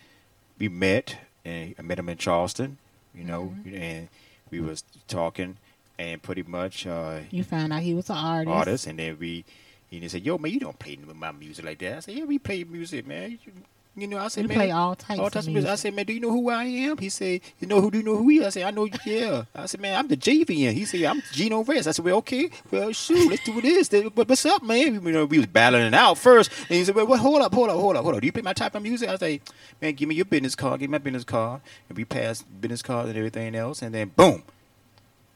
we 0.57 0.67
met, 0.67 1.17
and 1.45 1.75
I 1.77 1.81
met 1.83 1.99
him 1.99 2.09
in 2.09 2.17
Charleston, 2.17 2.79
you 3.13 3.23
know, 3.23 3.53
and 3.71 4.09
we 4.49 4.59
was 4.61 4.83
talking, 5.07 5.57
and 5.99 6.21
pretty 6.23 6.43
much 6.43 6.87
uh, 6.87 7.19
You 7.29 7.43
found 7.43 7.71
out 7.73 7.81
he 7.83 7.93
was 7.93 8.09
an 8.09 8.15
artist. 8.17 8.49
artist, 8.55 8.87
and 8.87 8.97
then 8.97 9.17
we, 9.19 9.45
and 9.91 10.01
he 10.01 10.09
said, 10.09 10.25
"Yo, 10.25 10.37
man, 10.39 10.51
you 10.51 10.59
don't 10.59 10.79
play 10.79 10.97
my 11.13 11.31
music 11.31 11.63
like 11.65 11.77
that." 11.79 11.97
I 11.97 11.99
said, 11.99 12.15
"Yeah, 12.15 12.23
we 12.23 12.39
play 12.39 12.63
music, 12.63 13.05
man." 13.05 13.31
You, 13.45 13.51
you 13.97 14.07
know, 14.07 14.17
I 14.19 14.29
said, 14.29 14.43
We 14.45 14.49
"Man, 14.49 14.57
play 14.57 14.71
all 14.71 14.95
types 14.95 15.19
all 15.19 15.29
types 15.29 15.47
of 15.47 15.49
I 15.49 15.53
music. 15.53 15.77
said, 15.77 15.93
"Man, 15.93 16.05
do 16.05 16.13
you 16.13 16.21
know 16.21 16.31
who 16.31 16.49
I 16.49 16.63
am?" 16.63 16.97
He 16.99 17.09
said, 17.09 17.41
"You 17.59 17.67
know 17.67 17.81
who? 17.81 17.91
Do 17.91 17.97
you 17.97 18.03
know 18.05 18.15
who 18.15 18.29
he?" 18.29 18.37
is?" 18.37 18.45
I 18.45 18.49
said, 18.51 18.63
"I 18.63 18.71
know. 18.71 18.87
Yeah. 19.05 19.43
I 19.53 19.65
said, 19.65 19.81
"Man, 19.81 19.97
I'm 19.99 20.07
the 20.07 20.15
JVN." 20.15 20.71
He 20.73 20.85
said, 20.85 21.03
"I'm 21.03 21.21
Gino 21.33 21.63
Reyes." 21.65 21.85
I 21.85 21.91
said, 21.91 22.05
"Well, 22.05 22.17
okay. 22.17 22.49
Well, 22.71 22.93
shoot, 22.93 23.29
let's 23.29 23.43
do 23.43 23.59
this. 23.59 23.89
What, 24.13 24.29
what's 24.29 24.45
up, 24.45 24.63
man?" 24.63 24.93
You 25.03 25.11
know, 25.11 25.25
we 25.25 25.37
was 25.39 25.47
battling 25.47 25.87
it 25.87 25.93
out 25.93 26.17
first, 26.17 26.49
and 26.69 26.77
he 26.77 26.85
said, 26.85 26.95
"Well, 26.95 27.07
well, 27.07 27.19
hold 27.19 27.41
up, 27.41 27.53
hold 27.53 27.69
up, 27.69 27.75
hold 27.75 27.97
up, 27.97 28.03
hold 28.03 28.15
up. 28.15 28.21
Do 28.21 28.25
you 28.27 28.31
play 28.31 28.43
my 28.43 28.53
type 28.53 28.73
of 28.75 28.83
music?" 28.83 29.09
I 29.09 29.17
say, 29.17 29.41
"Man, 29.81 29.93
give 29.95 30.07
me 30.07 30.15
your 30.15 30.25
business 30.25 30.55
card. 30.55 30.79
Give 30.79 30.89
me 30.89 30.93
my 30.93 30.99
business 30.99 31.25
card." 31.25 31.59
And 31.89 31.97
we 31.97 32.05
passed 32.05 32.45
business 32.61 32.81
cards 32.83 33.09
and 33.09 33.17
everything 33.17 33.53
else, 33.55 33.81
and 33.81 33.93
then 33.93 34.11
boom, 34.15 34.43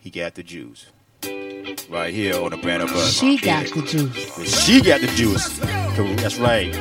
he 0.03 0.09
got 0.09 0.35
the 0.35 0.43
juice. 0.43 0.87
Right 1.89 2.13
here 2.13 2.35
on 2.35 2.51
the 2.51 2.57
brand 2.57 2.83
of 2.83 2.91
us. 2.91 3.13
She 3.13 3.37
got 3.37 3.67
the 3.67 3.81
juice. 3.83 4.65
She 4.65 4.81
got 4.81 4.99
the 4.99 5.07
juice. 5.07 5.59
That's 5.59 6.35
right. 6.35 6.73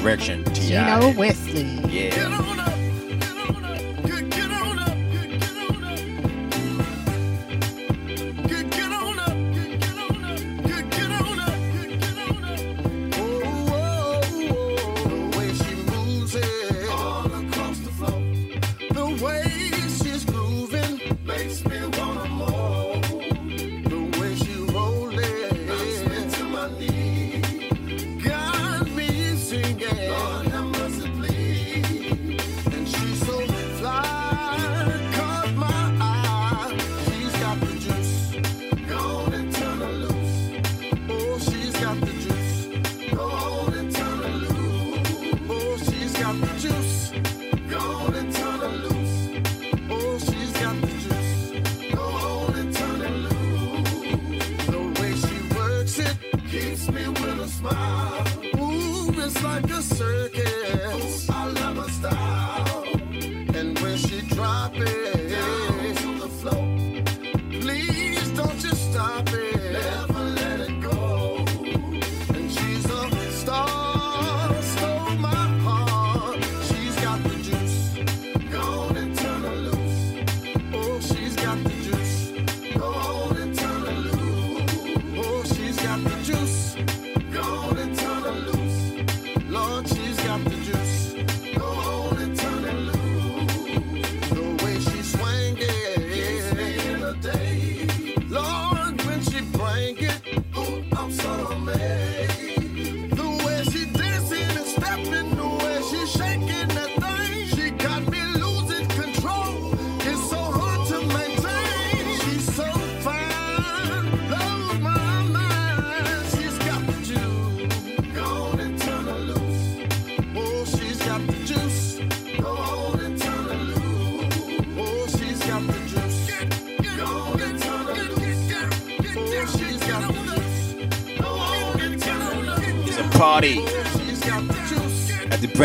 Correction. 0.00 0.42
T.I. 0.46 1.00
Gino 1.00 1.16
Wesley. 1.16 1.62
Yeah. 1.88 2.75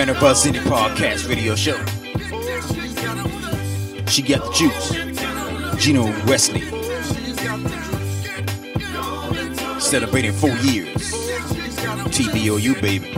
At 0.01 0.07
the 0.07 0.13
Brand 0.13 0.17
of 0.17 0.23
Us 0.23 0.47
Indie 0.47 0.63
Podcast 0.63 1.29
Radio 1.29 1.53
Show. 1.53 1.77
She's 1.85 2.95
got 2.95 3.15
the 3.17 3.29
juice. 3.29 4.11
She 4.11 4.21
got 4.23 4.43
the 4.43 4.51
juice. 4.51 5.83
Gino 5.83 6.05
Wesley 6.25 6.61
She's 6.61 7.35
got 7.35 7.61
the 7.61 7.69
juice. 9.75 9.85
celebrating 9.85 10.31
four 10.33 10.49
years. 10.49 11.11
TBOU, 12.09 12.81
baby. 12.81 13.11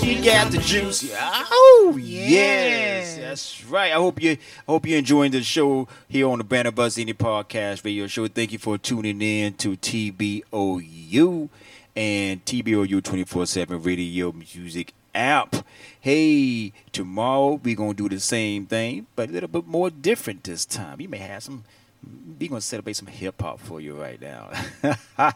She 0.00 0.22
got 0.22 0.50
the 0.50 0.58
juice. 0.58 1.10
Oh 1.18 1.98
yes, 1.98 3.16
that's 3.16 3.64
right. 3.64 3.92
I 3.92 3.94
hope 3.94 4.22
you 4.22 4.32
I 4.32 4.36
hope 4.72 4.86
you're 4.86 4.98
enjoying 4.98 5.32
the 5.32 5.42
show 5.42 5.88
here 6.06 6.28
on 6.28 6.36
the 6.36 6.44
Brand 6.44 6.68
of 6.68 6.78
Us 6.78 6.98
Indie 6.98 7.14
Podcast 7.14 7.82
Radio 7.82 8.06
Show. 8.08 8.28
Thank 8.28 8.52
you 8.52 8.58
for 8.58 8.76
tuning 8.76 9.22
in 9.22 9.54
to 9.54 9.74
TBOU 9.74 11.48
and 11.94 12.44
TBOU 12.44 13.00
24/7 13.02 13.84
Radio 13.84 14.32
Music 14.32 14.92
app. 15.14 15.56
Hey, 16.00 16.72
tomorrow 16.90 17.60
we're 17.62 17.76
gonna 17.76 17.94
do 17.94 18.08
the 18.08 18.20
same 18.20 18.66
thing, 18.66 19.06
but 19.14 19.28
a 19.28 19.32
little 19.32 19.48
bit 19.48 19.66
more 19.66 19.90
different 19.90 20.44
this 20.44 20.64
time. 20.64 21.00
You 21.00 21.08
may 21.08 21.18
have 21.18 21.42
some 21.42 21.64
we're 22.38 22.48
gonna 22.48 22.60
celebrate 22.60 22.94
some 22.94 23.06
hip 23.06 23.40
hop 23.40 23.60
for 23.60 23.80
you 23.80 23.94
right 24.00 24.20
now. 24.20 24.50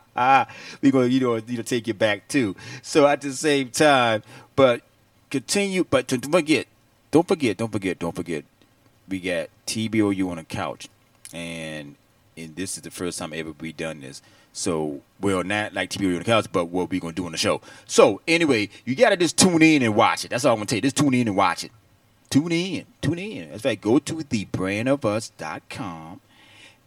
we're 0.83 0.93
gonna 0.93 1.07
you 1.07 1.21
know 1.21 1.37
you 1.37 1.57
know 1.57 1.63
take 1.63 1.87
you 1.87 1.95
back 1.95 2.27
too. 2.29 2.57
So 2.83 3.07
at 3.07 3.21
the 3.21 3.33
same 3.33 3.71
time, 3.71 4.23
but 4.57 4.83
continue. 5.31 5.85
But 5.89 6.09
don't 6.09 6.31
forget, 6.31 6.67
don't 7.11 7.29
forget, 7.29 7.57
don't 7.57 7.71
forget, 7.71 7.99
don't 7.99 8.15
forget. 8.15 8.45
We 9.09 9.21
got 9.21 9.49
TBOU 9.67 10.31
on 10.31 10.37
the 10.39 10.45
couch, 10.45 10.89
and 11.33 11.95
and 12.37 12.57
this 12.57 12.77
is 12.77 12.83
the 12.83 12.91
first 12.91 13.19
time 13.19 13.33
ever 13.33 13.53
we 13.61 13.73
done 13.73 14.01
this. 14.01 14.21
So 14.57 15.03
well, 15.21 15.45
not 15.45 15.75
like 15.75 15.91
TBOU 15.91 16.15
on 16.15 16.19
the 16.21 16.25
couch, 16.25 16.47
but 16.51 16.65
what 16.67 16.89
we 16.89 16.99
gonna 16.99 17.13
do 17.13 17.27
on 17.27 17.33
the 17.33 17.39
show. 17.39 17.61
So 17.85 18.23
anyway, 18.27 18.71
you 18.87 18.97
gotta 18.97 19.19
just 19.19 19.37
tune 19.37 19.61
in 19.61 19.83
and 19.83 19.95
watch 19.95 20.25
it. 20.25 20.31
That's 20.31 20.47
all 20.47 20.55
I'm 20.55 20.61
gonna 20.61 20.67
tell 20.67 20.79
you. 20.79 20.83
Just 20.83 20.97
tune 20.97 21.13
in 21.13 21.29
and 21.29 21.37
watch 21.37 21.63
it. 21.63 21.71
Tune 22.31 22.53
in, 22.53 22.87
tune 23.03 23.19
in. 23.19 23.51
That's 23.51 23.67
right. 23.67 23.79
Go 23.79 23.99
to 23.99 24.15
thebrandofus.com 24.15 26.21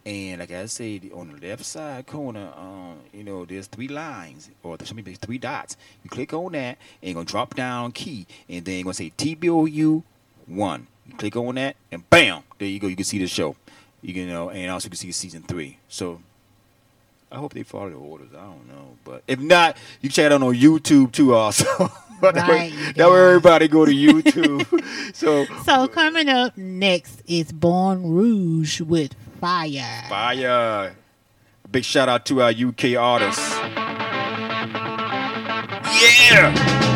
And 0.04 0.40
like 0.40 0.50
I 0.50 0.66
said, 0.66 1.10
on 1.14 1.32
the 1.32 1.48
left 1.48 1.64
side 1.64 2.08
corner, 2.08 2.52
um, 2.56 2.96
you 3.12 3.22
know, 3.22 3.44
there's 3.44 3.68
three 3.68 3.88
lines 3.88 4.50
or 4.64 4.76
there's 4.76 4.90
three 5.18 5.38
dots. 5.38 5.76
You 6.02 6.10
click 6.10 6.32
on 6.32 6.50
that, 6.52 6.76
and 7.00 7.14
gonna 7.14 7.24
drop 7.24 7.54
down 7.54 7.92
key, 7.92 8.26
and 8.48 8.64
then 8.64 8.74
you're 8.74 8.84
gonna 8.84 8.94
say 8.94 9.12
TBOU 9.16 10.02
one. 10.46 10.88
You 11.06 11.14
click 11.14 11.36
on 11.36 11.54
that, 11.54 11.76
and 11.92 12.08
bam, 12.10 12.42
there 12.58 12.66
you 12.66 12.80
go. 12.80 12.88
You 12.88 12.96
can 12.96 13.04
see 13.04 13.18
the 13.18 13.28
show. 13.28 13.54
You 14.02 14.12
can, 14.12 14.28
know, 14.28 14.50
and 14.50 14.72
also 14.72 14.86
you 14.86 14.90
can 14.90 14.98
see 14.98 15.12
season 15.12 15.42
three. 15.42 15.78
So 15.88 16.20
I 17.32 17.36
hope 17.36 17.54
they 17.54 17.62
follow 17.62 17.90
the 17.90 17.96
orders. 17.96 18.30
I 18.32 18.40
don't 18.42 18.66
know, 18.68 18.96
but 19.04 19.22
if 19.28 19.38
not, 19.38 19.76
you 20.00 20.08
check 20.10 20.26
it 20.26 20.32
out 20.32 20.42
on 20.42 20.54
YouTube 20.54 21.12
too. 21.12 21.34
Also, 21.34 21.64
that, 22.22 22.48
way, 22.48 22.70
that 22.96 23.08
way 23.10 23.26
everybody 23.28 23.68
go 23.68 23.84
to 23.84 23.92
YouTube. 23.92 24.66
so 25.14 25.44
So 25.64 25.86
coming 25.88 26.28
up 26.28 26.56
next 26.58 27.22
is 27.26 27.52
Born 27.52 28.02
Rouge 28.10 28.80
with 28.80 29.14
Fire. 29.40 30.04
fire! 30.08 30.96
Big 31.70 31.84
shout 31.84 32.08
out 32.08 32.26
to 32.26 32.42
our 32.42 32.50
UK 32.50 32.96
artists. 32.98 33.56
Yeah. 36.30 36.89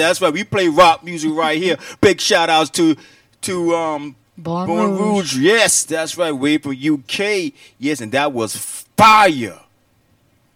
Yes, 0.00 0.08
that's 0.08 0.22
right. 0.22 0.32
We 0.32 0.44
play 0.44 0.68
rock 0.68 1.04
music 1.04 1.32
right 1.32 1.60
here. 1.60 1.76
Big 2.00 2.20
shout 2.20 2.48
outs 2.50 2.70
to 2.70 2.96
to 3.42 3.74
um 3.74 4.16
Born 4.36 4.66
Born 4.66 4.90
Rouge. 4.92 5.34
Rouge. 5.34 5.38
Yes, 5.38 5.84
that's 5.84 6.16
right. 6.16 6.32
Way 6.32 6.58
from 6.58 6.72
UK. 6.72 7.52
Yes, 7.78 8.00
and 8.00 8.12
that 8.12 8.32
was 8.32 8.56
fire. 8.56 9.60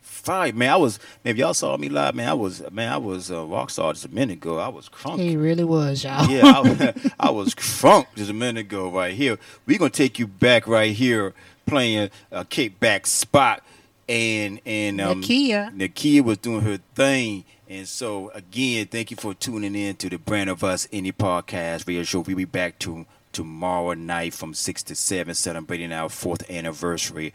Fire, 0.02 0.52
man. 0.54 0.70
I 0.70 0.76
was 0.76 0.98
man, 1.22 1.32
if 1.32 1.36
y'all 1.36 1.52
saw 1.52 1.76
me 1.76 1.90
live, 1.90 2.14
man. 2.14 2.28
I 2.28 2.34
was 2.34 2.62
man, 2.70 2.90
I 2.90 2.96
was 2.96 3.30
a 3.30 3.44
rock 3.44 3.68
star 3.68 3.92
just 3.92 4.06
a 4.06 4.08
minute 4.08 4.38
ago. 4.38 4.58
I 4.58 4.68
was 4.68 4.88
crunk. 4.88 5.18
He 5.18 5.36
really 5.36 5.64
was, 5.64 6.02
y'all. 6.02 6.26
Yeah, 6.30 6.44
I, 6.46 6.94
I 7.28 7.30
was 7.30 7.54
crunk 7.54 8.06
just 8.16 8.30
a 8.30 8.34
minute 8.34 8.60
ago 8.60 8.90
right 8.90 9.12
here. 9.12 9.38
We're 9.66 9.78
gonna 9.78 9.90
take 9.90 10.18
you 10.18 10.26
back 10.26 10.66
right 10.66 10.94
here 10.94 11.34
playing 11.66 12.10
a 12.30 12.44
kickback 12.44 13.06
spot 13.06 13.62
and 14.08 14.60
and 14.64 15.00
um 15.00 15.22
Nakia. 15.22 15.74
Nakia 15.74 16.22
was 16.22 16.38
doing 16.38 16.62
her 16.62 16.78
thing. 16.94 17.44
And 17.68 17.88
so 17.88 18.30
again, 18.30 18.86
thank 18.86 19.10
you 19.10 19.16
for 19.16 19.34
tuning 19.34 19.74
in 19.74 19.96
to 19.96 20.08
the 20.10 20.18
Brand 20.18 20.50
of 20.50 20.62
Us 20.62 20.86
Indie 20.88 21.12
Podcast 21.14 21.86
radio 21.86 22.02
show. 22.02 22.20
We'll 22.20 22.36
be 22.36 22.44
back 22.44 22.78
to 22.80 23.06
tomorrow 23.32 23.94
night 23.94 24.34
from 24.34 24.54
six 24.54 24.82
to 24.84 24.94
seven, 24.94 25.34
celebrating 25.34 25.92
our 25.92 26.08
fourth 26.08 26.48
anniversary, 26.50 27.32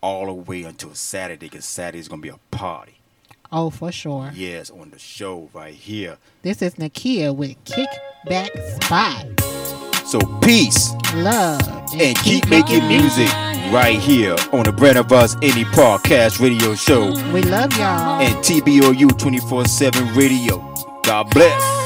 all 0.00 0.26
the 0.26 0.32
way 0.32 0.62
until 0.62 0.94
Saturday. 0.94 1.46
Because 1.46 1.64
Saturday 1.64 1.98
is 1.98 2.08
gonna 2.08 2.22
be 2.22 2.28
a 2.28 2.38
party. 2.50 2.98
Oh, 3.50 3.68
for 3.70 3.92
sure. 3.92 4.30
Yes, 4.34 4.70
on 4.70 4.90
the 4.90 4.98
show 4.98 5.50
right 5.52 5.74
here. 5.74 6.16
This 6.42 6.62
is 6.62 6.76
Nakia 6.76 7.34
with 7.34 7.56
Kickback 7.64 8.82
Spot. 8.82 10.06
So 10.06 10.18
peace. 10.40 10.92
Love. 11.14 11.60
and 12.00 12.16
keep 12.18 12.48
making 12.48 12.86
music 12.88 13.28
right 13.72 13.98
here 13.98 14.36
on 14.52 14.64
the 14.64 14.72
Brand 14.72 14.98
of 14.98 15.10
Us 15.12 15.34
Indie 15.36 15.64
Podcast 15.64 16.40
Radio 16.40 16.74
Show 16.74 17.06
We 17.32 17.42
love 17.42 17.72
y'all. 17.78 18.20
and 18.20 18.36
TBOU 18.44 19.18
24 19.18 19.64
7 19.66 20.14
Radio. 20.14 20.58
God 21.02 21.30
bless. 21.30 21.81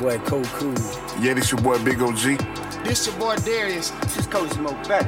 boy 0.00 0.18
Koku. 0.20 0.74
Yeah, 1.20 1.34
this 1.34 1.52
your 1.52 1.60
boy 1.60 1.78
Big 1.84 2.00
OG. 2.00 2.38
This 2.84 3.06
your 3.06 3.14
boy 3.16 3.36
Darius. 3.36 3.90
This 3.90 4.16
is 4.16 4.26
Coach 4.26 4.56
Mo 4.56 4.72
Better. 4.88 5.06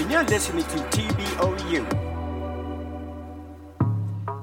And 0.00 0.08
you're 0.10 0.22
listening 0.22 0.64
to 0.64 0.76
TBOU. 0.94 1.84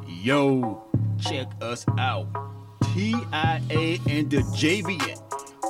Yo, 0.06 0.84
check 1.18 1.48
us 1.62 1.86
out. 1.98 2.28
TIA 2.94 3.98
and 4.10 4.30
the 4.30 4.44
JVN 4.58 5.18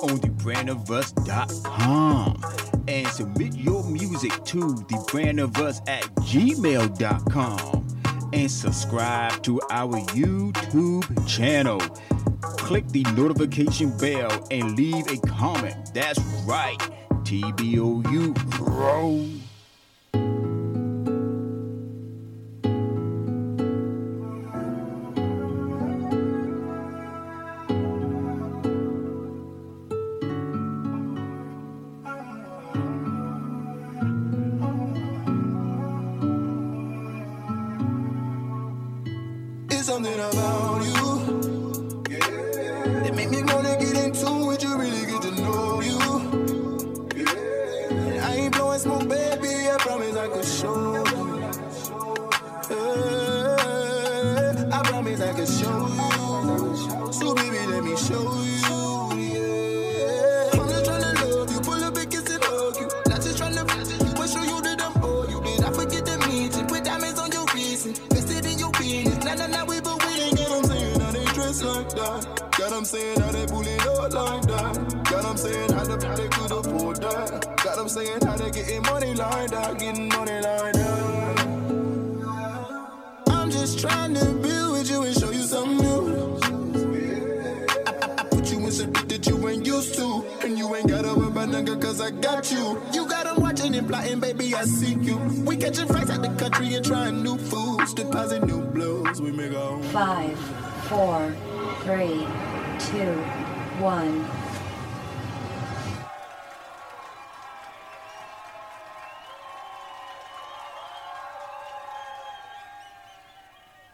on 0.02 0.18
thebrandofus.com 0.20 2.42
and 2.88 3.08
submit 3.08 3.56
your 3.56 3.84
music 3.84 4.32
to 4.46 4.74
thebrandofus 4.90 5.82
at 5.88 6.04
gmail.com 6.22 7.88
and 8.34 8.52
subscribe 8.52 9.44
to 9.44 9.62
our 9.70 10.00
YouTube 10.12 11.28
channel 11.28 11.80
click 12.42 12.88
the 12.90 13.04
notification 13.16 13.96
bell, 13.98 14.48
and 14.52 14.76
leave 14.76 15.08
a 15.08 15.18
comment. 15.28 15.94
That's 15.94 16.20
right, 16.46 16.78
TBOU, 17.24 18.34
bro. 18.58 19.47